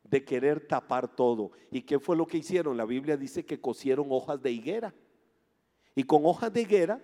de 0.03 0.23
querer 0.23 0.65
tapar 0.67 1.15
todo. 1.15 1.51
¿Y 1.71 1.81
qué 1.81 1.99
fue 1.99 2.15
lo 2.15 2.25
que 2.25 2.37
hicieron? 2.37 2.77
La 2.77 2.85
Biblia 2.85 3.17
dice 3.17 3.45
que 3.45 3.59
cosieron 3.59 4.07
hojas 4.09 4.41
de 4.41 4.51
higuera. 4.51 4.93
Y 5.95 6.03
con 6.03 6.25
hojas 6.25 6.53
de 6.53 6.61
higuera 6.61 7.01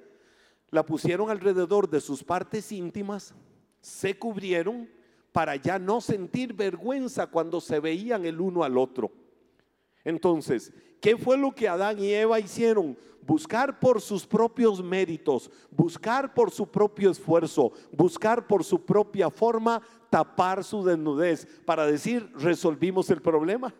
la 0.73 0.83
pusieron 0.83 1.29
alrededor 1.29 1.87
de 1.87 2.01
sus 2.01 2.23
partes 2.23 2.71
íntimas, 2.71 3.35
se 3.79 4.17
cubrieron 4.17 4.89
para 5.31 5.55
ya 5.55 5.77
no 5.77 6.01
sentir 6.01 6.51
vergüenza 6.51 7.27
cuando 7.27 7.61
se 7.61 7.79
veían 7.79 8.25
el 8.25 8.41
uno 8.41 8.63
al 8.63 8.79
otro. 8.79 9.11
Entonces, 10.03 10.73
¿qué 10.99 11.15
fue 11.15 11.37
lo 11.37 11.51
que 11.51 11.67
Adán 11.69 11.99
y 11.99 12.11
Eva 12.11 12.39
hicieron? 12.39 12.97
Buscar 13.21 13.79
por 13.79 14.01
sus 14.01 14.25
propios 14.25 14.83
méritos, 14.83 15.51
buscar 15.69 16.33
por 16.33 16.49
su 16.49 16.65
propio 16.65 17.11
esfuerzo, 17.11 17.71
buscar 17.91 18.47
por 18.47 18.63
su 18.63 18.83
propia 18.83 19.29
forma 19.29 19.79
tapar 20.09 20.63
su 20.63 20.83
desnudez 20.83 21.45
para 21.65 21.85
decir, 21.85 22.31
resolvimos 22.33 23.11
el 23.11 23.21
problema. 23.21 23.71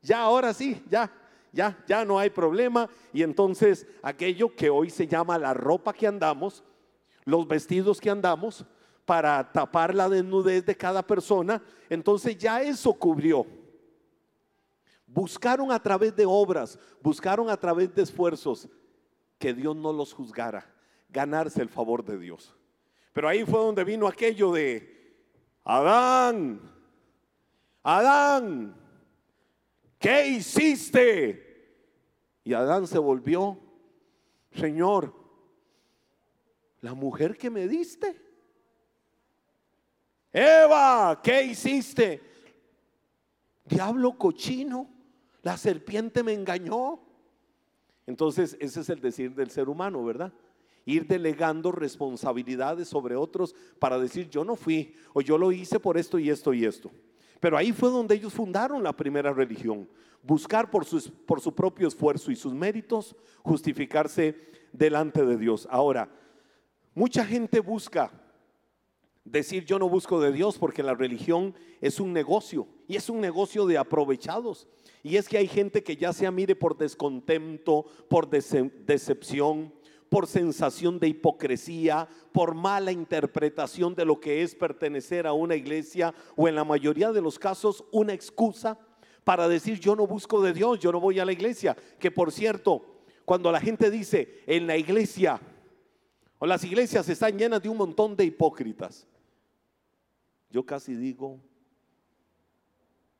Ya, 0.00 0.22
ahora 0.22 0.54
sí, 0.54 0.80
ya, 0.88 1.10
ya, 1.52 1.82
ya 1.86 2.04
no 2.04 2.18
hay 2.18 2.30
problema. 2.30 2.88
Y 3.12 3.22
entonces 3.22 3.86
aquello 4.02 4.54
que 4.54 4.70
hoy 4.70 4.90
se 4.90 5.06
llama 5.06 5.38
la 5.38 5.54
ropa 5.54 5.92
que 5.92 6.06
andamos, 6.06 6.64
los 7.24 7.46
vestidos 7.46 8.00
que 8.00 8.10
andamos, 8.10 8.64
para 9.04 9.50
tapar 9.50 9.94
la 9.94 10.08
desnudez 10.08 10.64
de 10.64 10.76
cada 10.76 11.04
persona, 11.04 11.60
entonces 11.88 12.38
ya 12.38 12.62
eso 12.62 12.92
cubrió. 12.92 13.44
Buscaron 15.06 15.72
a 15.72 15.82
través 15.82 16.14
de 16.14 16.24
obras, 16.24 16.78
buscaron 17.02 17.50
a 17.50 17.56
través 17.56 17.92
de 17.92 18.02
esfuerzos 18.02 18.68
que 19.38 19.52
Dios 19.52 19.74
no 19.74 19.92
los 19.92 20.12
juzgara, 20.12 20.72
ganarse 21.08 21.60
el 21.60 21.68
favor 21.68 22.04
de 22.04 22.18
Dios. 22.18 22.54
Pero 23.12 23.28
ahí 23.28 23.44
fue 23.44 23.58
donde 23.58 23.82
vino 23.82 24.06
aquello 24.06 24.52
de, 24.52 25.00
Adán, 25.64 26.60
Adán, 27.82 28.76
¿qué 30.00 30.26
hiciste? 30.26 31.46
Y 32.42 32.54
Adán 32.54 32.88
se 32.88 32.98
volvió, 32.98 33.60
Señor, 34.50 35.14
la 36.80 36.94
mujer 36.94 37.36
que 37.36 37.50
me 37.50 37.68
diste. 37.68 38.20
Eva, 40.32 41.20
¿qué 41.22 41.44
hiciste? 41.44 42.20
Diablo 43.66 44.16
cochino, 44.16 44.88
la 45.42 45.56
serpiente 45.56 46.22
me 46.22 46.32
engañó. 46.32 47.00
Entonces, 48.06 48.56
ese 48.58 48.80
es 48.80 48.88
el 48.88 49.00
decir 49.00 49.34
del 49.34 49.50
ser 49.50 49.68
humano, 49.68 50.04
¿verdad? 50.04 50.32
Ir 50.86 51.06
delegando 51.06 51.70
responsabilidades 51.70 52.88
sobre 52.88 53.14
otros 53.14 53.54
para 53.78 53.98
decir, 53.98 54.28
yo 54.30 54.44
no 54.44 54.56
fui, 54.56 54.96
o 55.12 55.20
yo 55.20 55.36
lo 55.36 55.52
hice 55.52 55.78
por 55.78 55.98
esto 55.98 56.18
y 56.18 56.30
esto 56.30 56.54
y 56.54 56.64
esto. 56.64 56.90
Pero 57.40 57.56
ahí 57.56 57.72
fue 57.72 57.90
donde 57.90 58.14
ellos 58.14 58.32
fundaron 58.32 58.82
la 58.82 58.94
primera 58.94 59.32
religión. 59.32 59.88
Buscar 60.22 60.70
por, 60.70 60.86
por 61.26 61.40
su 61.40 61.54
propio 61.54 61.88
esfuerzo 61.88 62.30
y 62.30 62.36
sus 62.36 62.52
méritos 62.52 63.16
justificarse 63.42 64.36
delante 64.72 65.24
de 65.24 65.38
Dios. 65.38 65.66
Ahora, 65.70 66.10
mucha 66.94 67.24
gente 67.24 67.60
busca 67.60 68.12
decir 69.24 69.64
yo 69.64 69.78
no 69.78 69.88
busco 69.88 70.20
de 70.20 70.32
Dios 70.32 70.58
porque 70.58 70.82
la 70.82 70.94
religión 70.94 71.54
es 71.80 72.00
un 72.00 72.12
negocio 72.12 72.66
y 72.88 72.96
es 72.96 73.08
un 73.08 73.20
negocio 73.20 73.66
de 73.66 73.78
aprovechados. 73.78 74.68
Y 75.02 75.16
es 75.16 75.28
que 75.28 75.38
hay 75.38 75.48
gente 75.48 75.82
que 75.82 75.96
ya 75.96 76.12
sea 76.12 76.30
mire 76.30 76.54
por 76.54 76.76
descontento, 76.76 77.86
por 78.08 78.28
decepción, 78.28 79.72
por 80.10 80.26
sensación 80.26 80.98
de 80.98 81.08
hipocresía, 81.08 82.06
por 82.32 82.54
mala 82.54 82.92
interpretación 82.92 83.94
de 83.94 84.04
lo 84.04 84.20
que 84.20 84.42
es 84.42 84.54
pertenecer 84.56 85.26
a 85.26 85.32
una 85.32 85.54
iglesia 85.54 86.12
o 86.36 86.48
en 86.48 86.56
la 86.56 86.64
mayoría 86.64 87.12
de 87.12 87.22
los 87.22 87.38
casos 87.38 87.84
una 87.92 88.12
excusa 88.12 88.78
para 89.22 89.48
decir 89.48 89.78
yo 89.78 89.94
no 89.94 90.08
busco 90.08 90.42
de 90.42 90.52
Dios, 90.52 90.80
yo 90.80 90.90
no 90.90 90.98
voy 91.00 91.20
a 91.20 91.24
la 91.24 91.32
iglesia. 91.32 91.76
Que 91.98 92.10
por 92.10 92.32
cierto, 92.32 93.04
cuando 93.24 93.52
la 93.52 93.60
gente 93.60 93.88
dice 93.88 94.42
en 94.46 94.66
la 94.66 94.76
iglesia 94.76 95.40
o 96.40 96.46
las 96.46 96.64
iglesias 96.64 97.08
están 97.08 97.38
llenas 97.38 97.62
de 97.62 97.68
un 97.68 97.76
montón 97.76 98.16
de 98.16 98.24
hipócritas, 98.24 99.06
yo 100.50 100.66
casi 100.66 100.96
digo 100.96 101.38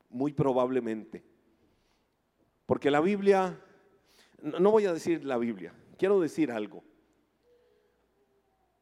muy 0.09 0.33
probablemente. 0.33 1.22
Porque 2.66 2.90
la 2.90 3.00
Biblia, 3.00 3.57
no 4.42 4.72
voy 4.72 4.87
a 4.87 4.92
decir 4.92 5.24
la 5.24 5.38
Biblia, 5.38 5.72
quiero 6.01 6.19
decir 6.19 6.51
algo. 6.51 6.83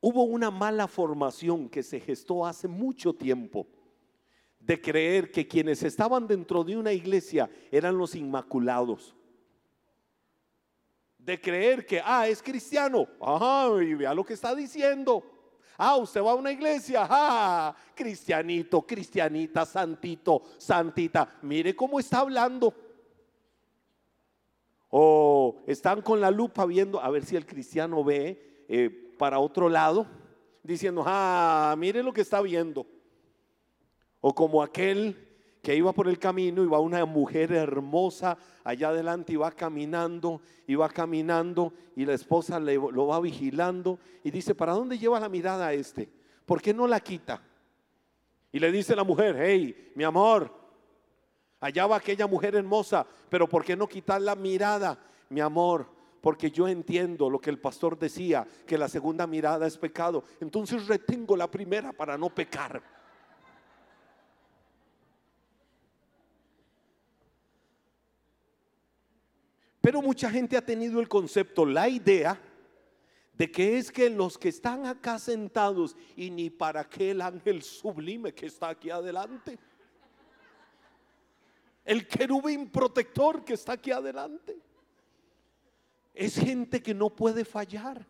Hubo 0.01 0.23
una 0.23 0.53
mala 0.53 0.87
formación 0.87 1.69
que 1.69 1.83
se 1.83 1.99
gestó 1.99 2.47
hace 2.47 2.69
mucho 2.69 3.13
tiempo 3.13 3.67
de 4.61 4.81
creer 4.81 5.33
que 5.33 5.49
quienes 5.49 5.83
estaban 5.83 6.29
dentro 6.29 6.63
de 6.63 6.77
una 6.77 6.93
iglesia 6.93 7.51
eran 7.73 7.99
los 7.99 8.15
inmaculados. 8.15 9.17
De 11.19 11.41
creer 11.41 11.85
que, 11.85 12.01
ah, 12.05 12.29
es 12.29 12.41
cristiano, 12.41 13.09
ajá, 13.21 13.83
y 13.83 13.95
vea 13.95 14.15
lo 14.15 14.25
que 14.25 14.35
está 14.35 14.55
diciendo. 14.55 15.25
Ah, 15.77 15.97
usted 15.97 16.23
va 16.23 16.31
a 16.31 16.37
una 16.37 16.53
iglesia, 16.53 17.05
ah, 17.11 17.75
cristianito, 17.97 18.83
cristianita, 18.83 19.67
santito, 19.67 20.43
santita. 20.57 21.37
Mire 21.43 21.75
cómo 21.75 21.99
está 21.99 22.21
hablando. 22.21 22.73
O 24.91 25.63
están 25.67 26.03
con 26.03 26.21
la 26.21 26.31
lupa 26.31 26.65
viendo 26.65 27.01
a 27.01 27.11
ver 27.11 27.25
si 27.25 27.37
el 27.37 27.47
cristiano 27.47 28.03
ve 28.03 28.65
eh, 28.69 28.91
para 29.19 29.39
otro 29.39 29.69
lado, 29.69 30.07
diciendo, 30.63 31.03
ah, 31.07 31.75
mire 31.79 32.03
lo 32.03 32.13
que 32.13 32.23
está 32.23 32.41
viendo. 32.41 32.87
O 34.21 34.35
como 34.35 34.63
aquel 34.63 35.29
que 35.63 35.75
iba 35.75 35.93
por 35.93 36.09
el 36.09 36.19
camino 36.19 36.63
y 36.63 36.67
va 36.67 36.81
una 36.81 37.05
mujer 37.05 37.53
hermosa 37.53 38.39
allá 38.65 38.89
adelante 38.89 39.33
y 39.33 39.37
va 39.37 39.51
caminando 39.51 40.41
y 40.67 40.75
va 40.75 40.89
caminando 40.89 41.73
y 41.97 42.05
la 42.05 42.15
esposa 42.15 42.59
lo 42.61 43.07
va 43.07 43.21
vigilando 43.21 43.99
y 44.23 44.31
dice, 44.31 44.55
¿para 44.55 44.73
dónde 44.73 44.99
lleva 44.99 45.21
la 45.21 45.29
mirada 45.29 45.67
a 45.67 45.73
este? 45.73 46.09
¿Por 46.47 46.63
qué 46.63 46.73
no 46.73 46.87
la 46.87 47.01
quita? 47.01 47.43
Y 48.53 48.59
le 48.59 48.73
dice 48.73 48.97
la 48.97 49.05
mujer, 49.05 49.37
hey, 49.39 49.93
mi 49.95 50.05
amor, 50.05 50.55
allá 51.61 51.87
va 51.87 51.97
aquella 51.97 52.27
mujer 52.27 52.55
hermosa, 52.55 53.07
pero 53.29 53.49
¿por 53.49 53.65
qué 53.65 53.77
no 53.77 53.89
quitar 53.89 54.21
la 54.21 54.35
mirada? 54.35 54.99
Mi 55.31 55.41
amor, 55.41 55.87
porque 56.21 56.51
yo 56.51 56.69
entiendo 56.69 57.31
lo 57.31 57.41
que 57.41 57.51
el 57.51 57.59
pastor 57.59 57.99
decía, 57.99 58.47
que 58.67 58.79
la 58.79 58.89
segunda 58.89 59.27
mirada 59.27 59.67
es 59.67 59.77
pecado. 59.77 60.25
Entonces 60.41 60.87
retengo 60.87 61.37
la 61.37 61.51
primera 61.51 61.93
para 61.93 62.17
no 62.17 62.31
pecar. 62.31 62.83
Pero 69.81 70.03
mucha 70.03 70.31
gente 70.31 70.57
ha 70.57 70.65
tenido 70.65 71.01
el 71.01 71.09
concepto, 71.09 71.65
la 71.65 71.89
idea 71.89 72.39
de 73.33 73.51
que 73.51 73.79
es 73.79 73.93
que 73.93 74.11
los 74.11 74.37
que 74.37 74.49
están 74.49 74.85
acá 74.85 75.19
sentados 75.19 75.97
y 76.17 76.29
ni 76.29 76.51
para 76.51 76.89
qué 76.89 77.13
el 77.13 77.23
ángel 77.23 77.63
sublime 77.63 78.35
que 78.35 78.47
está 78.47 78.69
aquí 78.71 78.91
adelante, 78.91 79.59
el 81.89 82.07
querubín 82.07 82.69
protector 82.69 83.47
que 83.47 83.55
está 83.55 83.73
aquí 83.73 83.91
adelante, 83.91 84.61
es 86.13 86.35
gente 86.35 86.83
que 86.83 86.93
no 86.93 87.09
puede 87.09 87.47
fallar. 87.47 88.07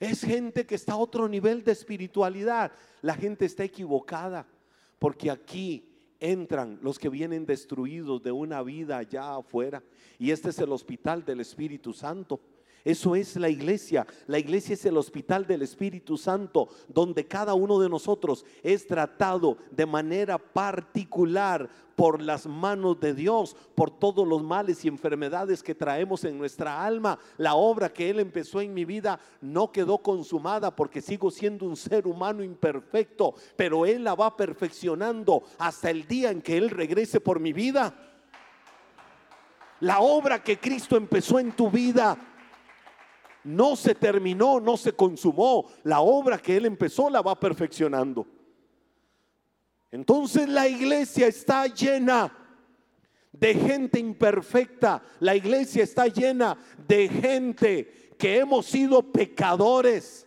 Es 0.00 0.22
gente 0.22 0.64
que 0.64 0.76
está 0.76 0.94
a 0.94 0.96
otro 0.96 1.28
nivel 1.28 1.62
de 1.64 1.72
espiritualidad. 1.72 2.72
La 3.02 3.14
gente 3.14 3.44
está 3.44 3.62
equivocada 3.62 4.46
porque 4.98 5.30
aquí 5.30 5.86
entran 6.18 6.78
los 6.80 6.98
que 6.98 7.10
vienen 7.10 7.44
destruidos 7.44 8.22
de 8.22 8.32
una 8.32 8.62
vida 8.62 8.96
allá 8.96 9.36
afuera. 9.36 9.82
Y 10.18 10.30
este 10.30 10.48
es 10.48 10.58
el 10.58 10.72
hospital 10.72 11.26
del 11.26 11.40
Espíritu 11.40 11.92
Santo. 11.92 12.40
Eso 12.84 13.14
es 13.14 13.36
la 13.36 13.48
iglesia. 13.48 14.06
La 14.26 14.38
iglesia 14.38 14.74
es 14.74 14.84
el 14.84 14.96
hospital 14.96 15.46
del 15.46 15.62
Espíritu 15.62 16.16
Santo, 16.16 16.68
donde 16.88 17.26
cada 17.26 17.54
uno 17.54 17.78
de 17.78 17.88
nosotros 17.88 18.44
es 18.62 18.86
tratado 18.86 19.56
de 19.70 19.86
manera 19.86 20.38
particular 20.38 21.68
por 21.94 22.20
las 22.20 22.46
manos 22.46 22.98
de 22.98 23.14
Dios, 23.14 23.54
por 23.74 23.90
todos 23.90 24.26
los 24.26 24.42
males 24.42 24.84
y 24.84 24.88
enfermedades 24.88 25.62
que 25.62 25.74
traemos 25.74 26.24
en 26.24 26.36
nuestra 26.36 26.84
alma. 26.84 27.18
La 27.36 27.54
obra 27.54 27.92
que 27.92 28.10
Él 28.10 28.18
empezó 28.18 28.60
en 28.60 28.74
mi 28.74 28.84
vida 28.84 29.20
no 29.40 29.70
quedó 29.70 29.98
consumada 29.98 30.74
porque 30.74 31.00
sigo 31.00 31.30
siendo 31.30 31.66
un 31.66 31.76
ser 31.76 32.06
humano 32.08 32.42
imperfecto, 32.42 33.34
pero 33.56 33.86
Él 33.86 34.02
la 34.02 34.14
va 34.14 34.36
perfeccionando 34.36 35.42
hasta 35.58 35.90
el 35.90 36.06
día 36.06 36.30
en 36.30 36.42
que 36.42 36.56
Él 36.56 36.70
regrese 36.70 37.20
por 37.20 37.38
mi 37.38 37.52
vida. 37.52 37.94
La 39.80 40.00
obra 40.00 40.42
que 40.42 40.58
Cristo 40.58 40.96
empezó 40.96 41.38
en 41.38 41.52
tu 41.52 41.70
vida 41.70 42.31
no 43.44 43.76
se 43.76 43.94
terminó, 43.94 44.60
no 44.60 44.76
se 44.76 44.92
consumó. 44.92 45.66
La 45.84 46.00
obra 46.00 46.38
que 46.38 46.56
Él 46.56 46.66
empezó 46.66 47.10
la 47.10 47.22
va 47.22 47.38
perfeccionando. 47.38 48.26
Entonces 49.90 50.48
la 50.48 50.66
iglesia 50.66 51.26
está 51.26 51.66
llena 51.66 52.32
de 53.32 53.54
gente 53.54 53.98
imperfecta. 53.98 55.02
La 55.20 55.36
iglesia 55.36 55.82
está 55.82 56.06
llena 56.06 56.56
de 56.88 57.08
gente 57.08 58.14
que 58.18 58.38
hemos 58.38 58.66
sido 58.66 59.02
pecadores, 59.12 60.26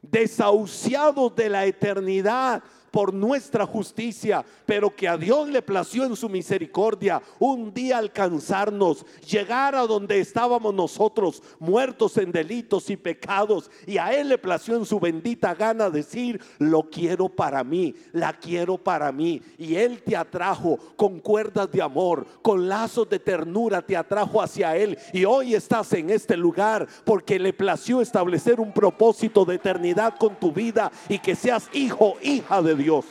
desahuciados 0.00 1.34
de 1.34 1.50
la 1.50 1.66
eternidad, 1.66 2.62
por 2.96 3.12
nuestra 3.12 3.66
justicia, 3.66 4.42
pero 4.64 4.96
que 4.96 5.06
a 5.06 5.18
Dios 5.18 5.50
le 5.50 5.60
plació 5.60 6.06
en 6.06 6.16
su 6.16 6.30
misericordia 6.30 7.20
un 7.38 7.74
día 7.74 7.98
alcanzarnos, 7.98 9.04
llegar 9.20 9.74
a 9.74 9.86
donde 9.86 10.18
estábamos 10.18 10.72
nosotros, 10.72 11.42
muertos 11.58 12.16
en 12.16 12.32
delitos 12.32 12.88
y 12.88 12.96
pecados, 12.96 13.70
y 13.86 13.98
a 13.98 14.14
Él 14.14 14.30
le 14.30 14.38
plació 14.38 14.76
en 14.76 14.86
su 14.86 14.98
bendita 14.98 15.52
gana 15.52 15.90
decir, 15.90 16.40
lo 16.58 16.84
quiero 16.84 17.28
para 17.28 17.62
mí, 17.62 17.94
la 18.12 18.32
quiero 18.32 18.78
para 18.78 19.12
mí, 19.12 19.42
y 19.58 19.74
Él 19.74 20.02
te 20.02 20.16
atrajo 20.16 20.78
con 20.96 21.20
cuerdas 21.20 21.70
de 21.70 21.82
amor, 21.82 22.26
con 22.40 22.66
lazos 22.66 23.10
de 23.10 23.18
ternura, 23.18 23.82
te 23.82 23.94
atrajo 23.94 24.40
hacia 24.40 24.74
Él, 24.74 24.96
y 25.12 25.26
hoy 25.26 25.54
estás 25.54 25.92
en 25.92 26.08
este 26.08 26.34
lugar 26.34 26.88
porque 27.04 27.38
le 27.38 27.52
plació 27.52 28.00
establecer 28.00 28.58
un 28.58 28.72
propósito 28.72 29.44
de 29.44 29.56
eternidad 29.56 30.14
con 30.18 30.34
tu 30.36 30.50
vida 30.50 30.90
y 31.10 31.18
que 31.18 31.34
seas 31.34 31.68
hijo, 31.74 32.14
hija 32.22 32.62
de 32.62 32.74
Dios. 32.74 32.85
Dios. 32.86 33.06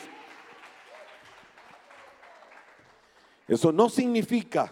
Eso 3.45 3.73
no 3.73 3.89
significa 3.89 4.71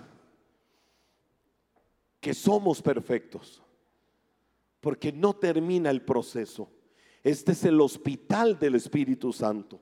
que 2.22 2.34
somos 2.34 2.82
perfectos, 2.82 3.62
porque 4.80 5.12
no 5.12 5.34
termina 5.36 5.90
el 5.90 6.02
proceso. 6.04 6.70
Este 7.22 7.52
es 7.52 7.66
el 7.66 7.82
hospital 7.82 8.58
del 8.58 8.76
Espíritu 8.76 9.34
Santo, 9.34 9.78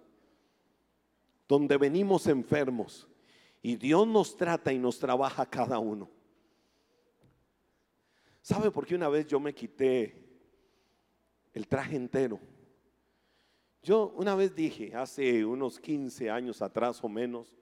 donde 1.47 1.77
venimos 1.77 2.25
enfermos 2.25 3.07
y 3.62 3.75
Dios 3.75 4.07
nos 4.07 4.36
trata 4.36 4.73
y 4.73 4.79
nos 4.79 4.97
trabaja 4.97 5.45
cada 5.45 5.77
uno. 5.77 6.10
¿Sabe 8.41 8.71
por 8.71 8.88
qué 8.88 8.95
una 8.95 9.07
vez 9.07 9.27
yo 9.27 9.39
me 9.39 9.53
quité 9.53 10.15
el 11.53 11.67
traje 11.67 11.95
entero? 11.95 12.39
Yo 13.83 14.13
una 14.15 14.35
vez 14.35 14.55
dije, 14.55 14.95
hace 14.95 15.43
unos 15.43 15.79
15 15.79 16.29
años 16.29 16.61
atrás 16.61 17.03
o 17.03 17.09
menos, 17.09 17.55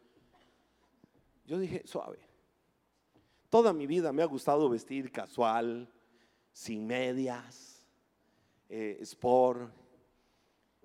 yo 1.45 1.57
dije, 1.57 1.81
suave, 1.85 2.19
toda 3.49 3.71
mi 3.73 3.87
vida 3.87 4.11
me 4.11 4.21
ha 4.21 4.25
gustado 4.25 4.69
vestir 4.69 5.11
casual, 5.11 5.89
sin 6.51 6.85
medias, 6.85 7.85
eh, 8.67 8.97
sport. 9.01 9.71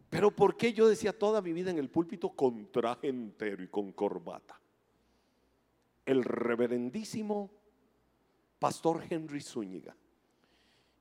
Pero 0.08 0.30
¿por 0.30 0.56
qué 0.56 0.72
yo 0.72 0.88
decía 0.88 1.18
toda 1.18 1.42
mi 1.42 1.52
vida 1.52 1.70
en 1.70 1.78
el 1.78 1.90
púlpito 1.90 2.30
con 2.30 2.70
traje 2.70 3.08
entero 3.08 3.62
y 3.62 3.68
con 3.68 3.92
corbata? 3.92 4.60
El 6.06 6.22
reverendísimo 6.22 7.50
pastor 8.60 9.02
Henry 9.10 9.40
Zúñiga. 9.40 9.96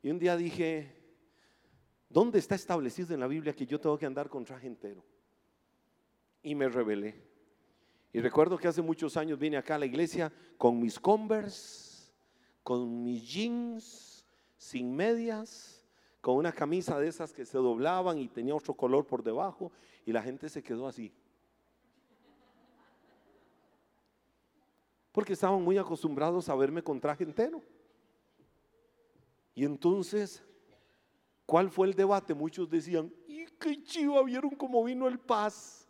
Y 0.01 0.09
un 0.09 0.17
día 0.17 0.35
dije, 0.35 1.02
¿Dónde 2.13 2.37
está 2.37 2.53
establecido 2.53 3.15
en 3.15 3.19
la 3.19 3.25
Biblia 3.25 3.55
que 3.55 3.65
yo 3.65 3.79
tengo 3.79 3.97
que 3.97 4.05
andar 4.05 4.29
con 4.29 4.45
traje 4.45 4.67
entero? 4.67 5.03
Y 6.43 6.53
me 6.53 6.69
rebelé. 6.69 7.19
Y 8.13 8.19
recuerdo 8.21 8.55
que 8.55 8.67
hace 8.67 8.83
muchos 8.83 9.17
años 9.17 9.39
vine 9.39 9.57
acá 9.57 9.75
a 9.75 9.79
la 9.79 9.87
iglesia 9.87 10.31
con 10.59 10.79
mis 10.79 10.99
Converse, 10.99 12.13
con 12.61 13.03
mis 13.03 13.27
jeans, 13.27 14.23
sin 14.55 14.95
medias, 14.95 15.83
con 16.21 16.35
una 16.35 16.51
camisa 16.51 16.99
de 16.99 17.07
esas 17.07 17.33
que 17.33 17.47
se 17.47 17.57
doblaban 17.57 18.19
y 18.19 18.27
tenía 18.27 18.53
otro 18.53 18.75
color 18.75 19.07
por 19.07 19.23
debajo, 19.23 19.71
y 20.05 20.11
la 20.11 20.21
gente 20.21 20.49
se 20.49 20.61
quedó 20.61 20.87
así. 20.87 21.11
Porque 25.11 25.33
estaban 25.33 25.63
muy 25.63 25.79
acostumbrados 25.79 26.47
a 26.47 26.53
verme 26.53 26.83
con 26.83 26.99
traje 26.99 27.23
entero. 27.23 27.63
Y 29.55 29.65
entonces 29.65 30.43
¿Cuál 31.45 31.69
fue 31.69 31.87
el 31.87 31.93
debate? 31.93 32.33
Muchos 32.33 32.69
decían, 32.69 33.13
¿y 33.27 33.45
qué 33.59 33.83
chiva 33.83 34.23
vieron 34.23 34.51
cómo 34.51 34.83
vino 34.83 35.07
el 35.07 35.19
paz? 35.19 35.87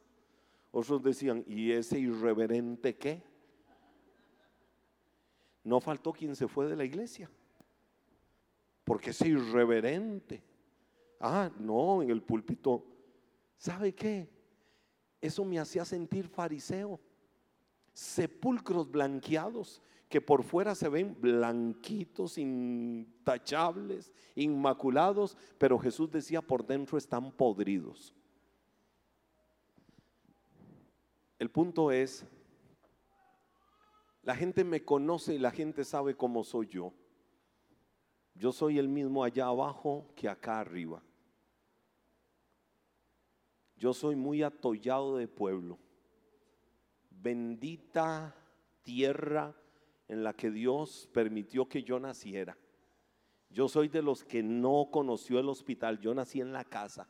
Otros 0.72 1.04
decían, 1.04 1.44
¿y 1.48 1.72
ese 1.72 2.00
irreverente 2.00 2.96
qué? 2.96 3.24
No 5.64 5.80
faltó 5.80 6.12
quien 6.12 6.36
se 6.36 6.48
fue 6.48 6.68
de 6.68 6.76
la 6.76 6.84
iglesia. 6.84 7.30
Porque 8.84 9.12
ese 9.12 9.30
irreverente. 9.30 10.44
Ah, 11.20 11.50
no, 11.58 12.02
en 12.02 12.10
el 12.10 12.22
púlpito. 12.22 12.84
¿Sabe 13.58 13.94
qué? 13.94 14.28
Eso 15.22 15.46
me 15.46 15.60
hacía 15.60 15.86
sentir 15.86 16.28
fariseo. 16.28 17.00
Sepulcros 17.94 18.90
blanqueados 18.90 19.82
que 20.10 20.22
por 20.22 20.44
fuera 20.44 20.76
se 20.76 20.90
ven 20.90 21.18
blanquitos, 21.20 22.38
intachables, 22.38 24.14
inmaculados, 24.36 25.38
pero 25.58 25.80
Jesús 25.80 26.12
decía 26.12 26.42
por 26.42 26.66
dentro 26.66 26.98
están 26.98 27.32
podridos. 27.32 28.14
El 31.40 31.50
punto 31.50 31.92
es, 31.92 32.26
la 34.22 34.36
gente 34.36 34.64
me 34.64 34.86
conoce 34.86 35.36
y 35.36 35.40
la 35.40 35.52
gente 35.52 35.84
sabe 35.84 36.16
cómo 36.16 36.44
soy 36.44 36.68
yo. 36.68 36.94
Yo 38.36 38.52
soy 38.52 38.80
el 38.80 38.88
mismo 38.88 39.24
allá 39.24 39.48
abajo 39.48 40.08
que 40.16 40.30
acá 40.30 40.60
arriba. 40.60 41.04
Yo 43.76 43.94
soy 43.94 44.16
muy 44.16 44.44
atollado 44.44 45.18
de 45.18 45.28
pueblo. 45.28 45.78
Bendita 47.10 48.36
tierra 48.82 49.56
en 50.08 50.24
la 50.24 50.34
que 50.34 50.52
Dios 50.52 51.10
permitió 51.14 51.68
que 51.68 51.84
yo 51.84 52.00
naciera. 52.00 52.58
Yo 53.50 53.68
soy 53.68 53.88
de 53.88 54.02
los 54.02 54.24
que 54.24 54.42
no 54.42 54.90
conoció 54.92 55.40
el 55.40 55.50
hospital, 55.50 56.00
yo 56.00 56.14
nací 56.14 56.42
en 56.42 56.54
la 56.54 56.64
casa. 56.64 57.08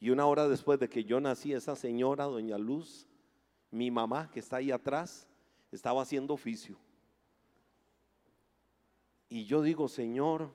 Y 0.00 0.10
una 0.10 0.26
hora 0.26 0.48
después 0.48 0.80
de 0.80 0.88
que 0.88 1.04
yo 1.04 1.20
nací, 1.20 1.52
esa 1.52 1.76
señora, 1.76 2.24
doña 2.24 2.58
Luz, 2.58 3.06
mi 3.70 3.90
mamá 3.90 4.30
que 4.30 4.40
está 4.40 4.56
ahí 4.56 4.72
atrás, 4.72 5.28
estaba 5.70 6.02
haciendo 6.02 6.34
oficio. 6.34 6.76
Y 9.28 9.44
yo 9.44 9.62
digo, 9.62 9.88
Señor, 9.88 10.50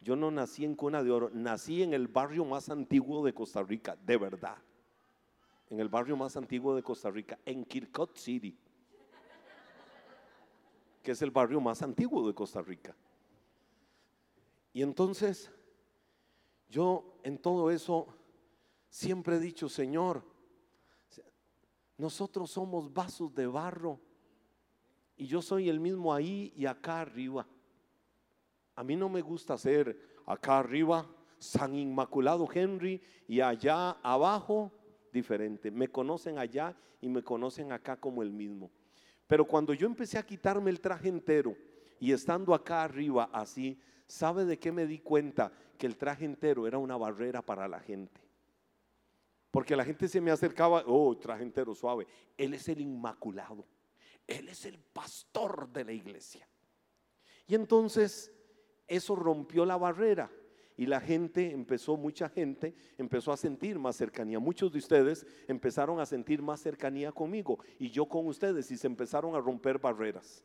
yo 0.00 0.16
no 0.16 0.30
nací 0.30 0.64
en 0.64 0.74
cuna 0.74 1.02
de 1.02 1.10
oro, 1.10 1.30
nací 1.32 1.82
en 1.82 1.94
el 1.94 2.08
barrio 2.08 2.44
más 2.44 2.68
antiguo 2.68 3.24
de 3.24 3.32
Costa 3.32 3.62
Rica, 3.62 3.96
de 4.04 4.16
verdad. 4.16 4.58
En 5.70 5.80
el 5.80 5.88
barrio 5.88 6.16
más 6.16 6.36
antiguo 6.36 6.74
de 6.74 6.82
Costa 6.82 7.10
Rica, 7.10 7.38
en 7.44 7.64
Kirkot 7.64 8.16
City 8.16 8.58
que 11.08 11.12
es 11.12 11.22
el 11.22 11.30
barrio 11.30 11.58
más 11.58 11.80
antiguo 11.80 12.26
de 12.26 12.34
Costa 12.34 12.60
Rica. 12.60 12.94
Y 14.74 14.82
entonces, 14.82 15.50
yo 16.68 17.18
en 17.22 17.38
todo 17.38 17.70
eso 17.70 18.08
siempre 18.90 19.36
he 19.36 19.40
dicho, 19.40 19.70
Señor, 19.70 20.22
nosotros 21.96 22.50
somos 22.50 22.92
vasos 22.92 23.34
de 23.34 23.46
barro 23.46 23.98
y 25.16 25.26
yo 25.26 25.40
soy 25.40 25.70
el 25.70 25.80
mismo 25.80 26.12
ahí 26.12 26.52
y 26.54 26.66
acá 26.66 27.00
arriba. 27.00 27.46
A 28.74 28.84
mí 28.84 28.94
no 28.94 29.08
me 29.08 29.22
gusta 29.22 29.56
ser 29.56 29.98
acá 30.26 30.58
arriba 30.58 31.08
San 31.38 31.74
Inmaculado 31.74 32.46
Henry 32.52 33.00
y 33.26 33.40
allá 33.40 33.92
abajo 34.02 34.70
diferente. 35.10 35.70
Me 35.70 35.88
conocen 35.88 36.38
allá 36.38 36.76
y 37.00 37.08
me 37.08 37.22
conocen 37.22 37.72
acá 37.72 37.96
como 37.96 38.22
el 38.22 38.30
mismo. 38.30 38.70
Pero 39.28 39.44
cuando 39.44 39.74
yo 39.74 39.86
empecé 39.86 40.18
a 40.18 40.26
quitarme 40.26 40.70
el 40.70 40.80
traje 40.80 41.08
entero 41.08 41.54
y 42.00 42.12
estando 42.12 42.54
acá 42.54 42.82
arriba 42.82 43.28
así, 43.32 43.78
¿sabe 44.06 44.46
de 44.46 44.58
qué 44.58 44.72
me 44.72 44.86
di 44.86 44.98
cuenta? 44.98 45.52
Que 45.76 45.86
el 45.86 45.96
traje 45.96 46.24
entero 46.24 46.66
era 46.66 46.78
una 46.78 46.96
barrera 46.96 47.42
para 47.42 47.68
la 47.68 47.78
gente. 47.78 48.20
Porque 49.50 49.76
la 49.76 49.84
gente 49.84 50.08
se 50.08 50.20
me 50.20 50.30
acercaba, 50.30 50.82
oh, 50.86 51.16
traje 51.16 51.42
entero 51.42 51.74
suave. 51.74 52.06
Él 52.36 52.54
es 52.54 52.68
el 52.68 52.80
Inmaculado. 52.80 53.66
Él 54.26 54.48
es 54.48 54.64
el 54.64 54.78
pastor 54.78 55.68
de 55.68 55.84
la 55.84 55.92
iglesia. 55.92 56.48
Y 57.46 57.54
entonces 57.54 58.32
eso 58.86 59.14
rompió 59.14 59.66
la 59.66 59.76
barrera 59.76 60.30
y 60.78 60.86
la 60.86 61.00
gente 61.00 61.50
empezó, 61.50 61.96
mucha 61.96 62.28
gente 62.28 62.72
empezó 62.96 63.32
a 63.32 63.36
sentir 63.36 63.80
más 63.80 63.96
cercanía. 63.96 64.38
Muchos 64.38 64.72
de 64.72 64.78
ustedes 64.78 65.26
empezaron 65.48 65.98
a 65.98 66.06
sentir 66.06 66.40
más 66.40 66.60
cercanía 66.60 67.10
conmigo 67.10 67.58
y 67.80 67.90
yo 67.90 68.06
con 68.06 68.28
ustedes 68.28 68.70
y 68.70 68.76
se 68.76 68.86
empezaron 68.86 69.34
a 69.34 69.40
romper 69.40 69.80
barreras. 69.80 70.44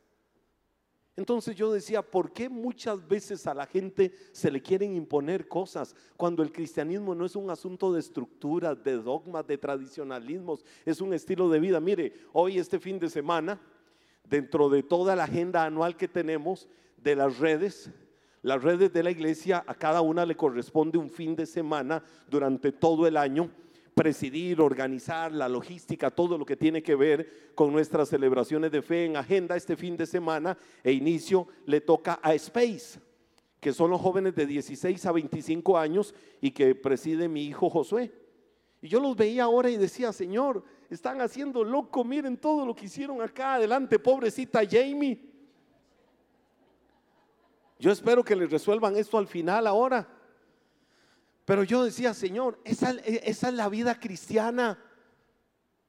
Entonces 1.16 1.56
yo 1.56 1.72
decía, 1.72 2.02
¿por 2.02 2.34
qué 2.34 2.50
muchas 2.50 3.08
veces 3.08 3.46
a 3.46 3.54
la 3.54 3.68
gente 3.68 4.12
se 4.32 4.50
le 4.50 4.60
quieren 4.60 4.96
imponer 4.96 5.48
cosas 5.48 5.96
cuando 6.18 6.42
el 6.42 6.52
cristianismo 6.52 7.14
no 7.14 7.26
es 7.26 7.36
un 7.36 7.52
asunto 7.52 7.94
de 7.94 8.00
estructuras, 8.00 8.84
de 8.84 8.94
dogmas, 8.94 9.46
de 9.46 9.60
tradicionalismos, 9.60 10.66
es 10.84 11.00
un 11.00 11.14
estilo 11.14 11.48
de 11.48 11.60
vida? 11.60 11.80
Mire, 11.80 12.12
hoy 12.34 12.58
este 12.58 12.80
fin 12.80 12.98
de 12.98 13.08
semana, 13.08 13.62
dentro 14.28 14.68
de 14.68 14.82
toda 14.82 15.16
la 15.16 15.26
agenda 15.26 15.64
anual 15.64 15.96
que 15.96 16.08
tenemos 16.08 16.68
de 16.98 17.16
las 17.16 17.38
redes, 17.38 17.92
las 18.44 18.62
redes 18.62 18.92
de 18.92 19.04
la 19.04 19.10
iglesia, 19.10 19.64
a 19.66 19.74
cada 19.74 20.02
una 20.02 20.26
le 20.26 20.36
corresponde 20.36 20.98
un 20.98 21.10
fin 21.10 21.34
de 21.34 21.46
semana 21.46 22.04
durante 22.30 22.74
todo 22.74 23.08
el 23.08 23.16
año, 23.16 23.50
presidir, 23.96 24.60
organizar 24.60 25.32
la 25.32 25.48
logística, 25.48 26.12
todo 26.12 26.38
lo 26.38 26.46
que 26.46 26.58
tiene 26.58 26.84
que 26.84 26.96
ver 26.96 27.54
con 27.56 27.72
nuestras 27.72 28.10
celebraciones 28.10 28.70
de 28.72 28.82
fe 28.82 29.06
en 29.06 29.16
agenda 29.16 29.56
este 29.56 29.78
fin 29.78 29.96
de 29.96 30.06
semana 30.06 30.58
e 30.84 30.92
inicio 30.92 31.48
le 31.66 31.80
toca 31.80 32.20
a 32.22 32.34
Space, 32.34 33.00
que 33.62 33.72
son 33.72 33.90
los 33.90 34.02
jóvenes 34.02 34.36
de 34.36 34.46
16 34.46 35.06
a 35.06 35.14
25 35.14 35.78
años 35.78 36.14
y 36.42 36.52
que 36.52 36.76
preside 36.76 37.30
mi 37.30 37.46
hijo 37.46 37.70
Josué. 37.70 38.12
Y 38.82 38.90
yo 38.90 39.00
los 39.00 39.16
veía 39.16 39.46
ahora 39.46 39.70
y 39.70 39.78
decía, 39.78 40.12
Señor, 40.12 40.66
están 40.90 41.22
haciendo 41.22 41.64
loco, 41.64 42.04
miren 42.04 42.36
todo 42.36 42.66
lo 42.66 42.76
que 42.76 42.88
hicieron 42.88 43.22
acá 43.22 43.54
adelante, 43.54 44.00
pobrecita 44.00 44.64
Jamie. 44.70 45.33
Yo 47.84 47.92
espero 47.92 48.24
que 48.24 48.34
les 48.34 48.50
resuelvan 48.50 48.96
esto 48.96 49.18
al 49.18 49.28
final 49.28 49.68
ahora. 49.68 50.08
Pero 51.44 51.66
yo 51.66 51.84
decía, 51.84 52.14
Señor, 52.14 52.58
esa, 52.64 52.92
esa, 53.04 53.50
es 53.50 53.54
la 53.54 53.68
vida 53.68 54.00
cristiana. 54.00 54.82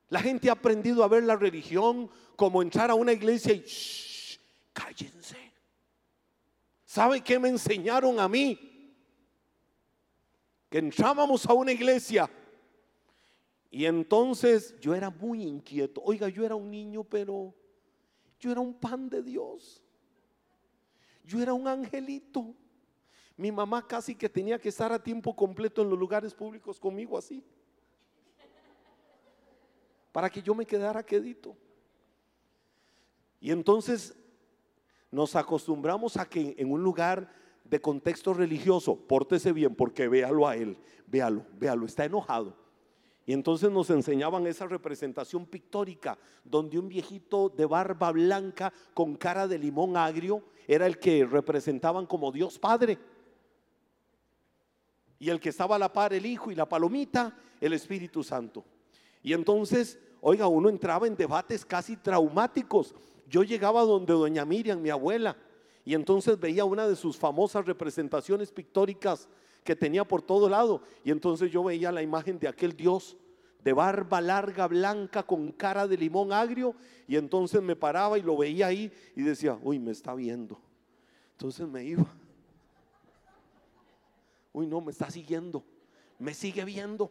La 0.08 0.18
gente 0.18 0.48
ha 0.48 0.54
aprendido 0.54 1.04
a 1.04 1.08
ver 1.08 1.22
la 1.22 1.36
religión 1.36 2.10
como 2.34 2.62
entrar 2.62 2.90
a 2.90 2.96
una 2.96 3.12
iglesia 3.12 3.52
y 3.52 3.60
shh, 3.60 4.40
cállense. 4.72 5.36
¿Sabe 6.84 7.20
qué 7.20 7.38
me 7.38 7.50
enseñaron 7.50 8.18
a 8.18 8.28
mí? 8.28 8.58
Que 10.68 10.78
entrábamos 10.78 11.46
a 11.46 11.52
una 11.52 11.70
iglesia 11.70 12.28
y 13.70 13.84
entonces 13.84 14.74
yo 14.80 14.96
era 14.96 15.10
muy 15.10 15.44
inquieto. 15.44 16.02
Oiga, 16.04 16.28
yo 16.28 16.44
era 16.44 16.56
un 16.56 16.72
niño, 16.72 17.04
pero 17.04 17.54
yo 18.40 18.50
era 18.50 18.60
un 18.60 18.74
pan 18.74 19.08
de 19.08 19.22
Dios. 19.22 19.83
Yo 21.24 21.40
era 21.40 21.52
un 21.54 21.66
angelito. 21.66 22.54
Mi 23.36 23.50
mamá 23.50 23.86
casi 23.86 24.14
que 24.14 24.28
tenía 24.28 24.58
que 24.58 24.68
estar 24.68 24.92
a 24.92 25.02
tiempo 25.02 25.34
completo 25.34 25.82
en 25.82 25.90
los 25.90 25.98
lugares 25.98 26.34
públicos 26.34 26.78
conmigo 26.78 27.18
así. 27.18 27.42
Para 30.12 30.30
que 30.30 30.40
yo 30.40 30.54
me 30.54 30.64
quedara 30.64 31.02
quedito. 31.02 31.56
Y 33.40 33.50
entonces 33.50 34.16
nos 35.10 35.34
acostumbramos 35.34 36.16
a 36.16 36.28
que 36.28 36.54
en 36.56 36.70
un 36.70 36.82
lugar 36.82 37.32
de 37.64 37.80
contexto 37.80 38.34
religioso, 38.34 38.96
pórtese 38.96 39.52
bien 39.52 39.74
porque 39.74 40.06
véalo 40.06 40.46
a 40.46 40.56
él, 40.56 40.78
véalo, 41.06 41.44
véalo, 41.58 41.86
está 41.86 42.04
enojado. 42.04 42.56
Y 43.26 43.32
entonces 43.32 43.70
nos 43.70 43.88
enseñaban 43.90 44.46
esa 44.46 44.66
representación 44.66 45.46
pictórica 45.46 46.18
donde 46.44 46.78
un 46.78 46.88
viejito 46.88 47.48
de 47.48 47.64
barba 47.64 48.12
blanca 48.12 48.72
con 48.92 49.16
cara 49.16 49.48
de 49.48 49.58
limón 49.58 49.96
agrio 49.96 50.44
era 50.66 50.86
el 50.86 50.98
que 50.98 51.24
representaban 51.24 52.06
como 52.06 52.32
Dios 52.32 52.58
Padre. 52.58 52.98
Y 55.18 55.30
el 55.30 55.40
que 55.40 55.48
estaba 55.48 55.76
a 55.76 55.78
la 55.78 55.92
par, 55.92 56.12
el 56.12 56.26
Hijo 56.26 56.50
y 56.50 56.54
la 56.54 56.68
palomita, 56.68 57.36
el 57.60 57.72
Espíritu 57.72 58.22
Santo. 58.22 58.64
Y 59.22 59.32
entonces, 59.32 59.98
oiga, 60.20 60.46
uno 60.48 60.68
entraba 60.68 61.06
en 61.06 61.16
debates 61.16 61.64
casi 61.64 61.96
traumáticos. 61.96 62.94
Yo 63.26 63.42
llegaba 63.42 63.82
donde 63.82 64.12
doña 64.12 64.44
Miriam, 64.44 64.80
mi 64.80 64.90
abuela, 64.90 65.36
y 65.84 65.94
entonces 65.94 66.38
veía 66.38 66.64
una 66.64 66.86
de 66.86 66.96
sus 66.96 67.16
famosas 67.16 67.66
representaciones 67.66 68.50
pictóricas 68.50 69.28
que 69.62 69.76
tenía 69.76 70.04
por 70.04 70.22
todo 70.22 70.48
lado. 70.48 70.82
Y 71.04 71.10
entonces 71.10 71.50
yo 71.50 71.64
veía 71.64 71.90
la 71.90 72.02
imagen 72.02 72.38
de 72.38 72.48
aquel 72.48 72.76
Dios 72.76 73.16
de 73.64 73.72
barba 73.72 74.20
larga, 74.20 74.68
blanca, 74.68 75.22
con 75.22 75.50
cara 75.52 75.88
de 75.88 75.96
limón 75.96 76.32
agrio. 76.32 76.74
Y 77.08 77.16
entonces 77.16 77.62
me 77.62 77.74
paraba 77.74 78.18
y 78.18 78.22
lo 78.22 78.36
veía 78.36 78.66
ahí 78.66 78.92
y 79.16 79.22
decía, 79.22 79.58
uy, 79.62 79.78
me 79.78 79.90
está 79.90 80.14
viendo. 80.14 80.60
Entonces 81.32 81.66
me 81.66 81.82
iba. 81.82 82.06
Uy, 84.52 84.66
no, 84.66 84.82
me 84.82 84.92
está 84.92 85.10
siguiendo. 85.10 85.64
Me 86.18 86.34
sigue 86.34 86.64
viendo. 86.64 87.10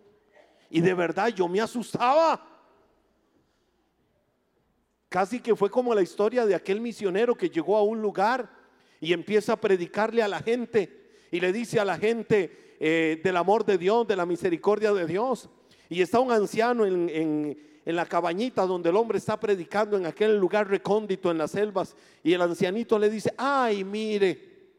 Y 0.70 0.80
de 0.82 0.94
verdad 0.94 1.30
yo 1.30 1.48
me 1.48 1.60
asustaba. 1.60 2.48
Casi 5.10 5.40
que 5.40 5.56
fue 5.56 5.70
como 5.70 5.94
la 5.94 6.02
historia 6.02 6.46
de 6.46 6.56
aquel 6.56 6.80
misionero 6.80 7.36
que 7.36 7.50
llegó 7.50 7.78
a 7.78 7.84
un 7.84 8.02
lugar 8.02 8.50
y 9.00 9.12
empieza 9.12 9.54
a 9.54 9.60
predicarle 9.60 10.22
a 10.22 10.28
la 10.28 10.40
gente 10.40 11.18
y 11.32 11.40
le 11.40 11.52
dice 11.52 11.80
a 11.80 11.86
la 11.86 11.98
gente 11.98 12.76
eh, 12.80 13.20
del 13.24 13.38
amor 13.38 13.66
de 13.66 13.78
Dios, 13.78 14.08
de 14.08 14.16
la 14.16 14.26
misericordia 14.26 14.94
de 14.94 15.06
Dios. 15.06 15.50
Y 15.90 16.02
está 16.02 16.20
un 16.20 16.32
anciano 16.32 16.86
en, 16.86 17.58
la 17.86 18.06
cabañita 18.06 18.66
donde 18.66 18.90
el 18.90 18.96
hombre 18.96 19.18
está 19.18 19.40
predicando 19.40 19.98
en 19.98 20.06
aquel 20.06 20.38
lugar 20.38 20.70
recóndito 20.70 21.30
en 21.30 21.38
las 21.38 21.52
selvas. 21.52 21.96
Y 22.24 22.34
el 22.34 22.42
ancianito 22.42 22.98
le 22.98 23.10
dice, 23.10 23.34
ay, 23.38 23.84
mire, 23.84 24.72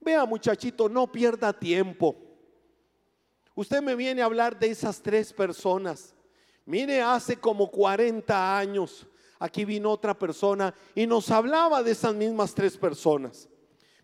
vea 0.00 0.24
muchachito, 0.26 0.88
no 0.88 1.10
pierda 1.10 1.52
tiempo. 1.52 2.16
Usted 3.54 3.82
me 3.82 3.94
viene 3.94 4.22
a 4.22 4.26
hablar 4.26 4.58
de 4.58 4.70
esas 4.70 5.00
tres 5.00 5.32
personas. 5.32 6.14
Mire, 6.64 7.00
hace 7.00 7.36
como 7.36 7.70
40 7.70 8.58
años 8.58 9.06
aquí 9.38 9.64
vino 9.64 9.90
otra 9.90 10.18
persona 10.18 10.74
y 10.94 11.06
nos 11.06 11.30
hablaba 11.30 11.82
de 11.82 11.92
esas 11.92 12.14
mismas 12.14 12.54
tres 12.54 12.76
personas. 12.76 13.48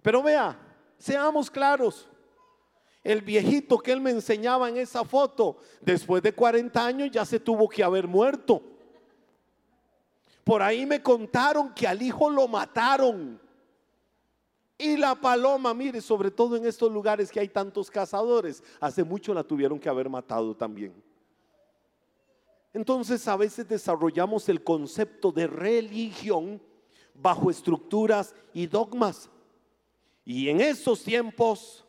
Pero 0.03 0.23
vea, 0.23 0.59
seamos 0.99 1.51
claros, 1.51 2.09
el 3.05 3.21
viejito 3.21 3.79
que 3.79 3.93
él 3.93 4.01
me 4.01 4.11
enseñaba 4.11 4.69
en 4.71 4.79
esa 4.79 5.05
foto, 5.05 5.59
después 5.83 6.23
de 6.23 6.33
40 6.33 6.85
años 6.85 7.11
ya 7.11 7.27
se 7.27 7.38
tuvo 7.38 7.69
que 7.69 7.85
haber 7.85 8.09
muerto. 8.09 8.62
Por 10.43 10.62
ahí 10.62 10.87
me 10.87 11.03
contaron 11.03 11.75
que 11.75 11.87
al 11.87 12.01
hijo 12.01 12.31
lo 12.31 12.49
mataron. 12.49 13.40
Y 14.77 14.97
la 14.97 15.14
paloma, 15.14 15.73
mire, 15.75 16.01
sobre 16.01 16.31
todo 16.31 16.57
en 16.57 16.67
estos 16.67 16.90
lugares 16.90 17.31
que 17.31 17.40
hay 17.40 17.49
tantos 17.49 17.90
cazadores, 17.90 18.62
hace 18.81 19.05
mucho 19.05 19.33
la 19.35 19.45
tuvieron 19.45 19.79
que 19.79 19.88
haber 19.88 20.09
matado 20.09 20.57
también. 20.57 20.95
Entonces 22.73 23.29
a 23.29 23.37
veces 23.37 23.69
desarrollamos 23.69 24.49
el 24.49 24.64
concepto 24.64 25.31
de 25.31 25.47
religión 25.47 26.61
bajo 27.14 27.51
estructuras 27.51 28.35
y 28.53 28.67
dogmas. 28.67 29.31
Y 30.25 30.49
en 30.49 30.61
estos 30.61 31.05
tiempos 31.05 31.84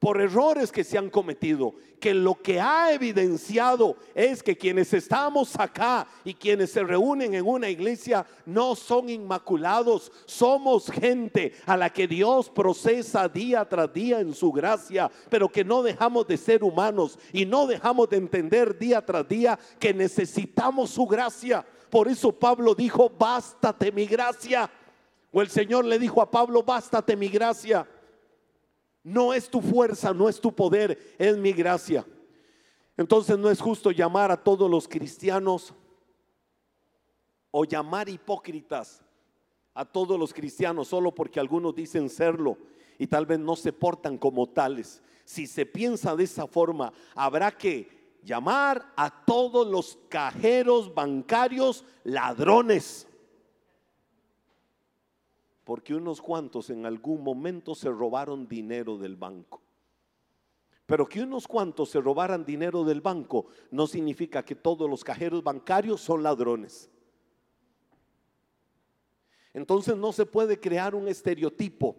por 0.00 0.18
errores 0.18 0.72
que 0.72 0.82
se 0.82 0.96
han 0.96 1.10
cometido, 1.10 1.74
que 2.00 2.14
lo 2.14 2.34
que 2.34 2.58
ha 2.58 2.90
evidenciado 2.90 3.96
es 4.14 4.42
que 4.42 4.56
quienes 4.56 4.94
estamos 4.94 5.54
acá 5.60 6.08
y 6.24 6.32
quienes 6.32 6.72
se 6.72 6.82
reúnen 6.82 7.34
en 7.34 7.46
una 7.46 7.68
iglesia 7.68 8.24
no 8.46 8.74
son 8.74 9.10
inmaculados, 9.10 10.10
somos 10.24 10.90
gente 10.90 11.52
a 11.66 11.76
la 11.76 11.90
que 11.90 12.08
Dios 12.08 12.48
procesa 12.48 13.28
día 13.28 13.68
tras 13.68 13.92
día 13.92 14.20
en 14.20 14.34
su 14.34 14.50
gracia, 14.50 15.10
pero 15.28 15.50
que 15.50 15.64
no 15.64 15.82
dejamos 15.82 16.26
de 16.26 16.38
ser 16.38 16.64
humanos 16.64 17.18
y 17.30 17.44
no 17.44 17.66
dejamos 17.66 18.08
de 18.08 18.16
entender 18.16 18.78
día 18.78 19.04
tras 19.04 19.28
día 19.28 19.58
que 19.78 19.92
necesitamos 19.92 20.88
su 20.88 21.06
gracia. 21.06 21.62
Por 21.90 22.08
eso 22.08 22.32
Pablo 22.32 22.74
dijo, 22.74 23.10
bástate 23.10 23.92
mi 23.92 24.06
gracia. 24.06 24.70
O 25.30 25.42
el 25.42 25.50
Señor 25.50 25.84
le 25.84 25.98
dijo 25.98 26.22
a 26.22 26.30
Pablo, 26.30 26.62
bástate 26.62 27.16
mi 27.16 27.28
gracia. 27.28 27.86
No 29.02 29.32
es 29.32 29.48
tu 29.48 29.60
fuerza, 29.60 30.12
no 30.12 30.28
es 30.28 30.40
tu 30.40 30.54
poder, 30.54 31.16
es 31.18 31.36
mi 31.36 31.52
gracia. 31.52 32.04
Entonces 32.96 33.38
no 33.38 33.50
es 33.50 33.60
justo 33.60 33.90
llamar 33.90 34.30
a 34.30 34.36
todos 34.36 34.70
los 34.70 34.86
cristianos 34.86 35.72
o 37.50 37.64
llamar 37.64 38.08
hipócritas 38.08 39.02
a 39.74 39.84
todos 39.84 40.18
los 40.18 40.34
cristianos 40.34 40.88
solo 40.88 41.14
porque 41.14 41.40
algunos 41.40 41.74
dicen 41.74 42.10
serlo 42.10 42.58
y 42.98 43.06
tal 43.06 43.24
vez 43.24 43.38
no 43.38 43.56
se 43.56 43.72
portan 43.72 44.18
como 44.18 44.48
tales. 44.48 45.02
Si 45.24 45.46
se 45.46 45.64
piensa 45.64 46.14
de 46.14 46.24
esa 46.24 46.46
forma, 46.46 46.92
habrá 47.14 47.50
que 47.50 48.18
llamar 48.22 48.92
a 48.96 49.24
todos 49.24 49.66
los 49.66 49.98
cajeros 50.08 50.92
bancarios 50.92 51.84
ladrones. 52.04 53.06
Porque 55.70 55.94
unos 55.94 56.20
cuantos 56.20 56.68
en 56.70 56.84
algún 56.84 57.22
momento 57.22 57.76
se 57.76 57.88
robaron 57.88 58.48
dinero 58.48 58.98
del 58.98 59.14
banco. 59.14 59.62
Pero 60.84 61.08
que 61.08 61.22
unos 61.22 61.46
cuantos 61.46 61.90
se 61.90 62.00
robaran 62.00 62.44
dinero 62.44 62.82
del 62.82 63.00
banco 63.00 63.46
no 63.70 63.86
significa 63.86 64.44
que 64.44 64.56
todos 64.56 64.90
los 64.90 65.04
cajeros 65.04 65.44
bancarios 65.44 66.00
son 66.00 66.24
ladrones. 66.24 66.90
Entonces 69.54 69.96
no 69.96 70.10
se 70.12 70.26
puede 70.26 70.58
crear 70.58 70.96
un 70.96 71.06
estereotipo 71.06 71.94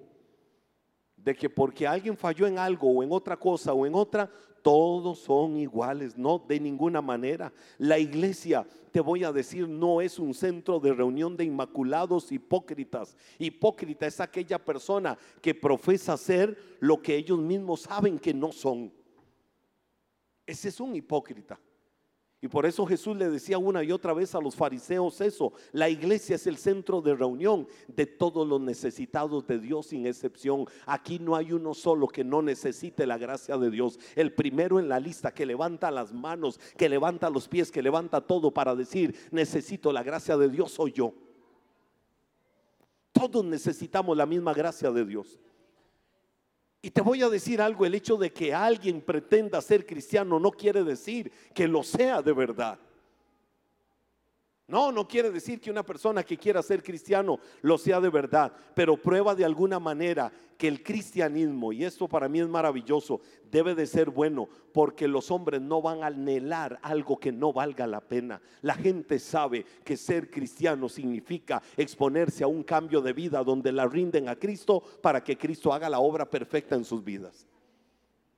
de 1.24 1.36
que 1.36 1.50
porque 1.50 1.88
alguien 1.88 2.18
falló 2.18 2.48
en 2.48 2.58
algo 2.58 2.90
o 2.90 3.04
en 3.04 3.12
otra 3.12 3.38
cosa 3.38 3.74
o 3.74 3.86
en 3.86 3.96
otra, 3.96 4.30
todos 4.62 5.20
son 5.20 5.58
iguales, 5.58 6.18
no 6.18 6.40
de 6.40 6.60
ninguna 6.60 7.02
manera. 7.02 7.52
La 7.78 7.98
iglesia, 7.98 8.66
te 8.92 9.00
voy 9.00 9.24
a 9.24 9.32
decir, 9.32 9.68
no 9.68 10.02
es 10.02 10.20
un 10.20 10.34
centro 10.34 10.80
de 10.80 10.94
reunión 10.94 11.36
de 11.36 11.46
inmaculados 11.46 12.32
hipócritas. 12.32 13.16
Hipócrita 13.40 14.06
es 14.06 14.20
aquella 14.20 14.60
persona 14.60 15.18
que 15.42 15.56
profesa 15.56 16.18
ser 16.18 16.58
lo 16.80 17.02
que 17.02 17.16
ellos 17.16 17.40
mismos 17.40 17.82
saben 17.82 18.20
que 18.20 18.34
no 18.34 18.52
son. 18.52 18.92
Ese 20.46 20.70
es 20.70 20.80
un 20.80 20.96
hipócrita. 20.96 21.60
Y 22.44 22.48
por 22.48 22.66
eso 22.66 22.88
Jesús 22.88 23.16
le 23.16 23.30
decía 23.30 23.60
una 23.60 23.84
y 23.84 23.92
otra 23.92 24.14
vez 24.14 24.34
a 24.34 24.42
los 24.42 24.56
fariseos 24.56 25.22
eso, 25.22 25.54
la 25.72 25.90
iglesia 25.90 26.38
es 26.38 26.48
el 26.48 26.58
centro 26.58 27.00
de 27.00 27.14
reunión 27.14 27.68
de 27.88 28.08
todos 28.08 28.48
los 28.48 28.60
necesitados 28.60 29.46
de 29.46 29.60
Dios 29.60 29.88
sin 29.88 30.08
excepción. 30.08 30.66
Aquí 30.88 31.20
no 31.20 31.36
hay 31.36 31.52
uno 31.52 31.76
solo 31.76 32.08
que 32.08 32.24
no 32.24 32.42
necesite 32.42 33.06
la 33.06 33.20
gracia 33.20 33.58
de 33.58 33.70
Dios. 33.70 34.00
El 34.16 34.34
primero 34.34 34.80
en 34.80 34.90
la 34.90 35.00
lista 35.00 35.32
que 35.32 35.46
levanta 35.46 35.92
las 35.92 36.14
manos, 36.14 36.60
que 36.78 36.90
levanta 36.90 37.30
los 37.30 37.48
pies, 37.48 37.72
que 37.72 37.84
levanta 37.84 38.22
todo 38.22 38.52
para 38.52 38.76
decir, 38.76 39.16
necesito 39.30 39.92
la 39.92 40.02
gracia 40.02 40.36
de 40.36 40.50
Dios, 40.50 40.72
soy 40.72 40.94
yo. 40.94 41.14
Todos 43.12 43.46
necesitamos 43.46 44.18
la 44.18 44.26
misma 44.26 44.52
gracia 44.56 44.90
de 44.90 45.06
Dios. 45.06 45.40
Y 46.82 46.90
te 46.90 47.02
voy 47.02 47.22
a 47.22 47.30
decir 47.30 47.62
algo, 47.62 47.86
el 47.86 47.94
hecho 47.94 48.18
de 48.18 48.34
que 48.34 48.54
alguien 48.54 49.02
pretenda 49.02 49.62
ser 49.62 49.86
cristiano 49.86 50.40
no 50.40 50.52
quiere 50.52 50.84
decir 50.84 51.32
que 51.54 51.68
lo 51.68 51.84
sea 51.84 52.22
de 52.22 52.34
verdad. 52.34 52.80
No, 54.72 54.90
no 54.90 55.06
quiere 55.06 55.30
decir 55.30 55.60
que 55.60 55.70
una 55.70 55.84
persona 55.84 56.24
que 56.24 56.38
quiera 56.38 56.64
ser 56.64 56.82
cristiano 56.82 57.40
lo 57.62 57.78
sea 57.78 58.00
de 58.00 58.10
verdad, 58.10 58.54
pero 58.74 58.96
prueba 58.96 59.36
de 59.36 59.44
alguna 59.44 59.82
manera 59.82 60.32
que 60.58 60.70
el 60.70 60.82
cristianismo, 60.82 61.74
y 61.74 61.84
esto 61.84 62.08
para 62.08 62.30
mí 62.30 62.40
es 62.40 62.48
maravilloso, 62.48 63.20
debe 63.52 63.76
de 63.76 63.86
ser 63.86 64.10
bueno, 64.10 64.48
porque 64.72 65.10
los 65.10 65.30
hombres 65.30 65.60
no 65.60 65.82
van 65.82 66.04
a 66.04 66.08
anhelar 66.08 66.80
algo 66.84 67.20
que 67.20 67.34
no 67.34 67.52
valga 67.52 67.86
la 67.86 68.00
pena. 68.00 68.42
La 68.62 68.76
gente 68.76 69.20
sabe 69.20 69.66
que 69.84 69.98
ser 69.98 70.32
cristiano 70.32 70.88
significa 70.88 71.62
exponerse 71.76 72.46
a 72.46 72.48
un 72.48 72.64
cambio 72.64 73.02
de 73.02 73.12
vida 73.12 73.44
donde 73.44 73.74
la 73.74 73.86
rinden 73.86 74.30
a 74.30 74.38
Cristo 74.38 74.82
para 75.02 75.22
que 75.22 75.38
Cristo 75.38 75.74
haga 75.74 75.90
la 75.90 76.00
obra 76.00 76.30
perfecta 76.30 76.76
en 76.76 76.86
sus 76.86 77.04
vidas. 77.04 77.46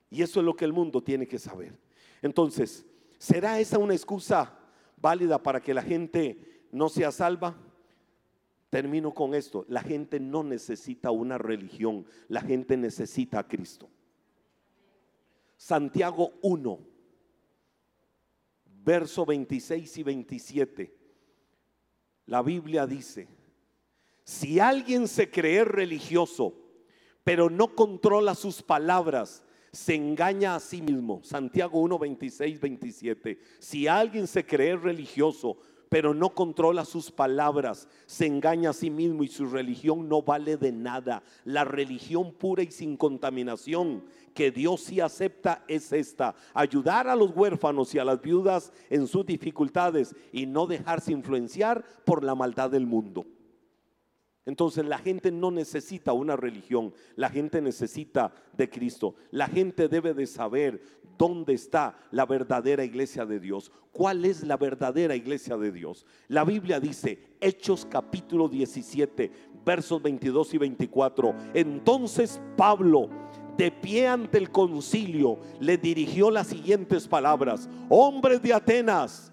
Y 0.09 0.23
eso 0.23 0.39
es 0.39 0.45
lo 0.47 0.55
que 0.55 0.65
el 0.65 0.73
mundo 0.73 1.03
tiene 1.03 1.27
que 1.27 1.37
saber. 1.37 1.77
Entonces, 2.23 2.87
¿será 3.19 3.59
esa 3.59 3.77
una 3.77 3.93
excusa? 3.93 4.62
Válida 5.03 5.43
para 5.43 5.61
que 5.61 5.73
la 5.73 5.83
gente 5.83 6.65
no 6.71 6.87
sea 6.87 7.11
salva? 7.11 7.55
Termino 8.69 9.13
con 9.13 9.35
esto. 9.35 9.65
La 9.67 9.83
gente 9.83 10.19
no 10.19 10.43
necesita 10.43 11.11
una 11.11 11.37
religión, 11.37 12.05
la 12.29 12.41
gente 12.41 12.77
necesita 12.77 13.39
a 13.39 13.47
Cristo. 13.47 13.89
Santiago 15.57 16.31
1, 16.41 16.79
verso 18.83 19.25
26 19.25 19.97
y 19.97 20.03
27. 20.03 20.97
La 22.25 22.41
Biblia 22.41 22.87
dice, 22.87 23.27
si 24.23 24.59
alguien 24.59 25.09
se 25.09 25.29
cree 25.29 25.65
religioso, 25.65 26.55
pero 27.25 27.49
no 27.49 27.75
controla 27.75 28.35
sus 28.35 28.61
palabras, 28.61 29.43
se 29.73 29.95
engaña 29.95 30.55
a 30.55 30.59
sí 30.59 30.81
mismo. 30.81 31.19
Santiago 31.23 31.79
1, 31.81 31.97
26, 31.97 32.61
27. 32.61 33.39
Si 33.59 33.87
alguien 33.87 34.27
se 34.27 34.45
cree 34.45 34.77
religioso, 34.77 35.57
pero 35.89 36.13
no 36.13 36.29
controla 36.29 36.85
sus 36.85 37.11
palabras, 37.11 37.87
se 38.05 38.27
engaña 38.27 38.69
a 38.69 38.73
sí 38.73 38.89
mismo 38.89 39.23
y 39.23 39.27
su 39.27 39.47
religión 39.47 40.07
no 40.07 40.21
vale 40.21 40.57
de 40.57 40.71
nada. 40.71 41.23
La 41.43 41.65
religión 41.65 42.33
pura 42.33 42.63
y 42.63 42.71
sin 42.71 42.97
contaminación 42.97 44.03
que 44.35 44.51
Dios 44.51 44.81
sí 44.81 44.99
acepta 45.01 45.63
es 45.67 45.91
esta, 45.91 46.35
ayudar 46.53 47.07
a 47.07 47.15
los 47.15 47.35
huérfanos 47.35 47.93
y 47.93 47.99
a 47.99 48.05
las 48.05 48.21
viudas 48.21 48.71
en 48.89 49.07
sus 49.07 49.25
dificultades 49.25 50.15
y 50.31 50.45
no 50.45 50.67
dejarse 50.67 51.11
influenciar 51.11 51.83
por 52.05 52.23
la 52.23 52.35
maldad 52.35 52.69
del 52.69 52.85
mundo. 52.85 53.25
Entonces 54.45 54.85
la 54.85 54.97
gente 54.97 55.31
no 55.31 55.51
necesita 55.51 56.11
una 56.11 56.35
religión, 56.35 56.93
la 57.15 57.29
gente 57.29 57.61
necesita 57.61 58.33
de 58.57 58.69
Cristo. 58.69 59.15
La 59.31 59.47
gente 59.47 59.87
debe 59.87 60.13
de 60.13 60.27
saber 60.27 60.81
dónde 61.17 61.53
está 61.53 61.97
la 62.11 62.25
verdadera 62.25 62.83
iglesia 62.83 63.25
de 63.25 63.39
Dios. 63.39 63.71
¿Cuál 63.91 64.25
es 64.25 64.43
la 64.43 64.57
verdadera 64.57 65.15
iglesia 65.15 65.55
de 65.55 65.71
Dios? 65.71 66.05
La 66.27 66.43
Biblia 66.43 66.79
dice, 66.79 67.19
Hechos 67.39 67.87
capítulo 67.89 68.49
17, 68.49 69.31
versos 69.65 70.01
22 70.01 70.53
y 70.53 70.57
24. 70.57 71.35
Entonces 71.53 72.41
Pablo, 72.57 73.09
de 73.57 73.71
pie 73.71 74.07
ante 74.07 74.39
el 74.39 74.49
concilio, 74.51 75.39
le 75.59 75.77
dirigió 75.77 76.31
las 76.31 76.47
siguientes 76.47 77.07
palabras. 77.07 77.69
Hombres 77.87 78.41
de 78.41 78.53
Atenas 78.53 79.32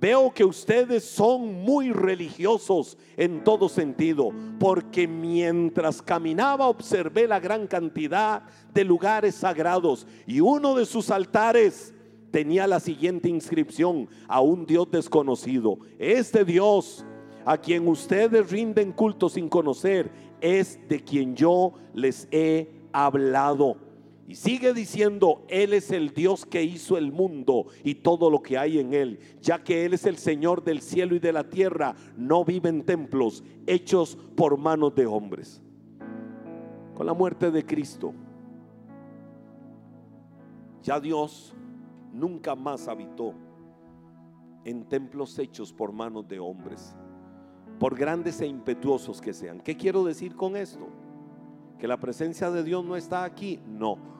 Veo 0.00 0.32
que 0.32 0.44
ustedes 0.44 1.04
son 1.04 1.62
muy 1.62 1.90
religiosos 1.90 2.96
en 3.16 3.42
todo 3.42 3.68
sentido, 3.68 4.30
porque 4.60 5.08
mientras 5.08 6.00
caminaba 6.00 6.68
observé 6.68 7.26
la 7.26 7.40
gran 7.40 7.66
cantidad 7.66 8.42
de 8.72 8.84
lugares 8.84 9.34
sagrados 9.34 10.06
y 10.24 10.38
uno 10.38 10.76
de 10.76 10.86
sus 10.86 11.10
altares 11.10 11.92
tenía 12.30 12.68
la 12.68 12.78
siguiente 12.78 13.28
inscripción 13.28 14.08
a 14.28 14.40
un 14.40 14.66
Dios 14.66 14.88
desconocido. 14.90 15.78
Este 15.98 16.44
Dios 16.44 17.04
a 17.44 17.58
quien 17.58 17.88
ustedes 17.88 18.50
rinden 18.50 18.92
culto 18.92 19.28
sin 19.28 19.48
conocer 19.48 20.12
es 20.40 20.78
de 20.88 21.02
quien 21.02 21.34
yo 21.34 21.72
les 21.92 22.28
he 22.30 22.70
hablado. 22.92 23.87
Y 24.28 24.34
sigue 24.34 24.74
diciendo, 24.74 25.46
Él 25.48 25.72
es 25.72 25.90
el 25.90 26.12
Dios 26.12 26.44
que 26.44 26.62
hizo 26.62 26.98
el 26.98 27.12
mundo 27.12 27.68
y 27.82 27.94
todo 27.94 28.28
lo 28.28 28.42
que 28.42 28.58
hay 28.58 28.78
en 28.78 28.92
Él, 28.92 29.18
ya 29.40 29.64
que 29.64 29.86
Él 29.86 29.94
es 29.94 30.04
el 30.04 30.18
Señor 30.18 30.62
del 30.62 30.82
cielo 30.82 31.14
y 31.16 31.18
de 31.18 31.32
la 31.32 31.48
tierra, 31.48 31.94
no 32.14 32.44
vive 32.44 32.68
en 32.68 32.84
templos 32.84 33.42
hechos 33.66 34.18
por 34.36 34.58
manos 34.58 34.94
de 34.94 35.06
hombres. 35.06 35.62
Con 36.94 37.06
la 37.06 37.14
muerte 37.14 37.50
de 37.50 37.64
Cristo, 37.64 38.12
ya 40.82 41.00
Dios 41.00 41.54
nunca 42.12 42.54
más 42.54 42.86
habitó 42.86 43.32
en 44.66 44.84
templos 44.90 45.38
hechos 45.38 45.72
por 45.72 45.90
manos 45.90 46.28
de 46.28 46.38
hombres, 46.38 46.94
por 47.78 47.96
grandes 47.96 48.42
e 48.42 48.46
impetuosos 48.46 49.22
que 49.22 49.32
sean. 49.32 49.60
¿Qué 49.60 49.74
quiero 49.74 50.04
decir 50.04 50.36
con 50.36 50.54
esto? 50.54 50.86
¿Que 51.78 51.88
la 51.88 51.98
presencia 51.98 52.50
de 52.50 52.62
Dios 52.62 52.84
no 52.84 52.94
está 52.94 53.24
aquí? 53.24 53.58
No 53.66 54.17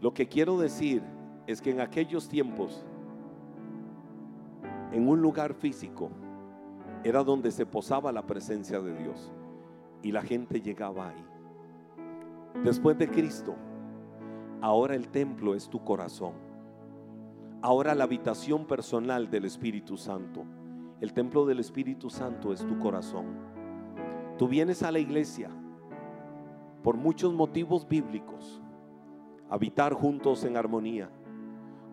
lo 0.00 0.12
que 0.12 0.28
quiero 0.28 0.58
decir 0.58 1.02
es 1.46 1.62
que 1.62 1.70
en 1.70 1.80
aquellos 1.80 2.28
tiempos, 2.28 2.84
en 4.92 5.08
un 5.08 5.22
lugar 5.22 5.54
físico, 5.54 6.10
era 7.02 7.22
donde 7.22 7.50
se 7.50 7.64
posaba 7.64 8.12
la 8.12 8.26
presencia 8.26 8.80
de 8.80 8.94
Dios 8.94 9.32
y 10.02 10.12
la 10.12 10.22
gente 10.22 10.60
llegaba 10.60 11.08
ahí. 11.08 11.24
Después 12.62 12.98
de 12.98 13.08
Cristo, 13.08 13.54
ahora 14.60 14.94
el 14.94 15.08
templo 15.08 15.54
es 15.54 15.68
tu 15.68 15.82
corazón. 15.82 16.34
Ahora 17.62 17.94
la 17.94 18.04
habitación 18.04 18.66
personal 18.66 19.30
del 19.30 19.44
Espíritu 19.44 19.96
Santo. 19.96 20.44
El 21.00 21.12
templo 21.12 21.46
del 21.46 21.60
Espíritu 21.60 22.10
Santo 22.10 22.52
es 22.52 22.66
tu 22.66 22.78
corazón. 22.78 23.26
Tú 24.36 24.48
vienes 24.48 24.82
a 24.82 24.92
la 24.92 24.98
iglesia 24.98 25.50
por 26.82 26.96
muchos 26.96 27.32
motivos 27.32 27.88
bíblicos 27.88 28.62
habitar 29.48 29.94
juntos 29.94 30.44
en 30.44 30.56
armonía, 30.56 31.10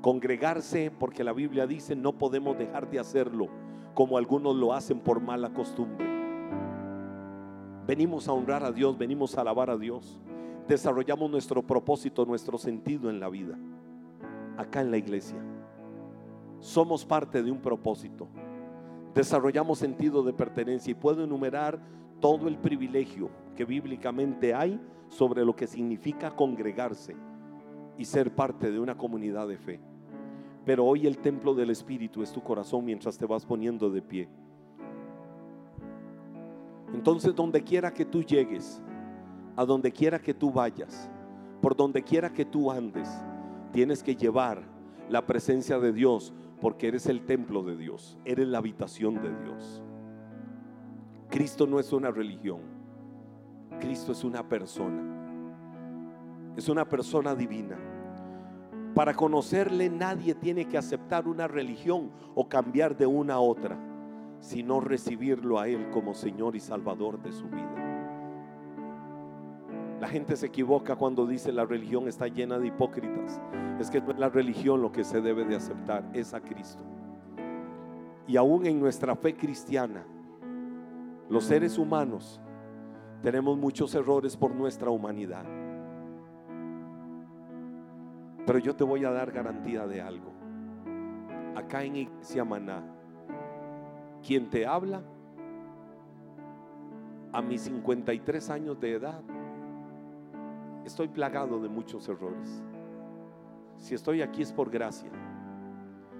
congregarse, 0.01 0.91
porque 0.91 1.23
la 1.23 1.33
Biblia 1.33 1.67
dice 1.67 1.95
no 1.95 2.17
podemos 2.17 2.57
dejar 2.57 2.89
de 2.89 2.99
hacerlo 2.99 3.47
como 3.93 4.17
algunos 4.17 4.55
lo 4.55 4.73
hacen 4.73 4.99
por 4.99 5.21
mala 5.21 5.53
costumbre. 5.53 6.05
Venimos 7.85 8.27
a 8.27 8.33
honrar 8.33 8.63
a 8.63 8.71
Dios, 8.71 8.97
venimos 8.97 9.37
a 9.37 9.41
alabar 9.41 9.69
a 9.69 9.77
Dios. 9.77 10.19
desarrollamos 10.67 11.29
nuestro 11.29 11.61
propósito, 11.61 12.25
nuestro 12.25 12.57
sentido 12.57 13.09
en 13.09 13.19
la 13.19 13.27
vida. 13.27 13.57
Acá 14.57 14.79
en 14.81 14.91
la 14.91 14.97
iglesia. 14.97 15.37
Somos 16.59 17.05
parte 17.05 17.43
de 17.43 17.51
un 17.51 17.59
propósito. 17.59 18.29
Desarrollamos 19.13 19.79
sentido 19.79 20.23
de 20.23 20.31
pertenencia 20.31 20.91
y 20.91 20.95
puedo 20.95 21.25
enumerar 21.25 21.79
todo 22.21 22.47
el 22.47 22.57
privilegio 22.57 23.29
que 23.57 23.65
bíblicamente 23.65 24.53
hay 24.53 24.79
sobre 25.09 25.43
lo 25.43 25.55
que 25.55 25.67
significa 25.67 26.31
congregarse 26.31 27.15
y 27.97 28.05
ser 28.05 28.33
parte 28.33 28.71
de 28.71 28.79
una 28.79 28.97
comunidad 28.97 29.47
de 29.47 29.57
fe. 29.57 29.79
Pero 30.65 30.85
hoy 30.85 31.05
el 31.05 31.17
templo 31.17 31.53
del 31.53 31.69
Espíritu 31.69 32.23
es 32.23 32.31
tu 32.31 32.41
corazón 32.41 32.85
mientras 32.85 33.17
te 33.17 33.25
vas 33.25 33.45
poniendo 33.45 33.89
de 33.89 34.01
pie. 34.01 34.29
Entonces, 36.93 37.35
donde 37.35 37.63
quiera 37.63 37.93
que 37.93 38.05
tú 38.05 38.23
llegues, 38.23 38.81
a 39.55 39.65
donde 39.65 39.91
quiera 39.91 40.19
que 40.19 40.33
tú 40.33 40.51
vayas, 40.51 41.09
por 41.61 41.75
donde 41.75 42.03
quiera 42.03 42.31
que 42.31 42.45
tú 42.45 42.71
andes, 42.71 43.09
tienes 43.71 44.03
que 44.03 44.15
llevar 44.15 44.63
la 45.09 45.25
presencia 45.25 45.79
de 45.79 45.91
Dios 45.91 46.33
porque 46.61 46.87
eres 46.87 47.07
el 47.07 47.25
templo 47.25 47.63
de 47.63 47.75
Dios, 47.75 48.17
eres 48.23 48.47
la 48.47 48.59
habitación 48.59 49.15
de 49.15 49.35
Dios. 49.43 49.83
Cristo 51.29 51.67
no 51.67 51.79
es 51.79 51.91
una 51.91 52.11
religión, 52.11 52.61
Cristo 53.79 54.11
es 54.11 54.23
una 54.23 54.47
persona, 54.47 55.22
es 56.55 56.69
una 56.69 56.87
persona 56.87 57.35
divina. 57.35 57.77
Para 58.93 59.15
conocerle 59.15 59.89
nadie 59.89 60.35
tiene 60.35 60.67
que 60.67 60.77
aceptar 60.77 61.27
una 61.27 61.47
religión 61.47 62.11
o 62.35 62.47
cambiar 62.47 62.95
de 62.95 63.07
una 63.07 63.35
a 63.35 63.39
otra, 63.39 63.77
sino 64.39 64.79
recibirlo 64.79 65.59
a 65.59 65.67
Él 65.67 65.89
como 65.89 66.13
Señor 66.13 66.55
y 66.55 66.59
Salvador 66.59 67.21
de 67.21 67.31
su 67.31 67.45
vida. 67.45 67.83
La 69.99 70.07
gente 70.07 70.35
se 70.35 70.47
equivoca 70.47 70.95
cuando 70.95 71.25
dice 71.25 71.51
la 71.51 71.65
religión 71.65 72.07
está 72.07 72.27
llena 72.27 72.59
de 72.59 72.67
hipócritas. 72.67 73.41
Es 73.79 73.89
que 73.89 74.01
no 74.01 74.11
es 74.11 74.19
la 74.19 74.29
religión 74.29 74.81
lo 74.81 74.91
que 74.91 75.03
se 75.03 75.21
debe 75.21 75.45
de 75.45 75.55
aceptar, 75.55 76.03
es 76.13 76.33
a 76.33 76.41
Cristo. 76.41 76.83
Y 78.27 78.37
aún 78.37 78.65
en 78.65 78.79
nuestra 78.79 79.15
fe 79.15 79.33
cristiana, 79.33 80.05
los 81.29 81.45
seres 81.45 81.77
humanos 81.77 82.41
tenemos 83.21 83.57
muchos 83.57 83.95
errores 83.95 84.37
por 84.37 84.53
nuestra 84.53 84.89
humanidad. 84.89 85.45
Pero 88.45 88.59
yo 88.59 88.75
te 88.75 88.83
voy 88.83 89.05
a 89.05 89.11
dar 89.11 89.31
garantía 89.31 89.87
de 89.87 90.01
algo. 90.01 90.31
Acá 91.55 91.83
en 91.83 91.95
Iglesia 91.95 92.43
Maná, 92.43 92.83
quien 94.25 94.49
te 94.49 94.65
habla 94.65 95.01
a 97.31 97.41
mis 97.41 97.61
53 97.61 98.49
años 98.49 98.79
de 98.79 98.93
edad, 98.93 99.21
estoy 100.85 101.07
plagado 101.07 101.61
de 101.61 101.69
muchos 101.69 102.07
errores. 102.09 102.63
Si 103.77 103.95
estoy 103.95 104.21
aquí 104.21 104.41
es 104.41 104.51
por 104.51 104.69
gracia. 104.69 105.09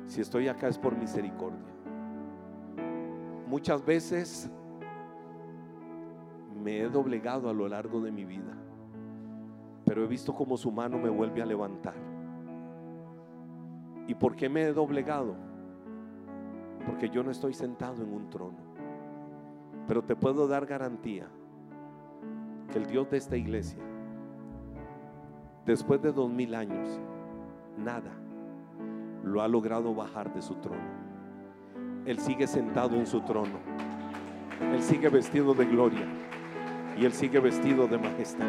Si 0.08 0.22
estoy 0.22 0.48
acá 0.48 0.68
es 0.68 0.78
por 0.78 0.98
misericordia. 0.98 1.74
Muchas 3.48 3.86
veces 3.86 4.50
me 6.62 6.80
he 6.80 6.90
doblegado 6.90 7.50
a 7.50 7.54
lo 7.54 7.68
largo 7.68 8.02
de 8.02 8.12
mi 8.12 8.26
vida, 8.26 8.54
pero 9.86 10.04
he 10.04 10.08
visto 10.08 10.34
cómo 10.34 10.58
su 10.58 10.72
mano 10.72 10.98
me 10.98 11.10
vuelve 11.10 11.42
a 11.42 11.46
levantar. 11.46 12.13
¿Y 14.08 14.16
por 14.16 14.36
qué 14.36 14.50
me 14.50 14.64
he 14.64 14.74
doblegado? 14.74 15.36
Porque 16.86 17.10
yo 17.10 17.24
no 17.24 17.32
estoy 17.32 17.54
sentado 17.54 18.04
en 18.04 18.14
un 18.14 18.30
trono. 18.30 18.58
Pero 19.88 20.04
te 20.04 20.16
puedo 20.16 20.48
dar 20.48 20.66
garantía 20.66 21.28
que 22.72 22.78
el 22.80 22.86
Dios 22.86 23.10
de 23.10 23.18
esta 23.18 23.38
iglesia, 23.38 23.84
después 25.66 26.02
de 26.02 26.12
dos 26.12 26.30
mil 26.30 26.56
años, 26.56 27.00
nada 27.78 28.12
lo 29.24 29.42
ha 29.42 29.48
logrado 29.48 29.94
bajar 29.96 30.34
de 30.34 30.42
su 30.42 30.56
trono. 30.56 31.04
Él 32.06 32.20
sigue 32.20 32.48
sentado 32.48 32.96
en 32.96 33.08
su 33.08 33.22
trono. 33.22 33.60
Él 34.74 34.82
sigue 34.82 35.10
vestido 35.10 35.54
de 35.54 35.66
gloria 35.66 36.06
y 36.98 37.06
Él 37.06 37.14
sigue 37.14 37.40
vestido 37.40 37.88
de 37.88 37.98
majestad. 37.98 38.46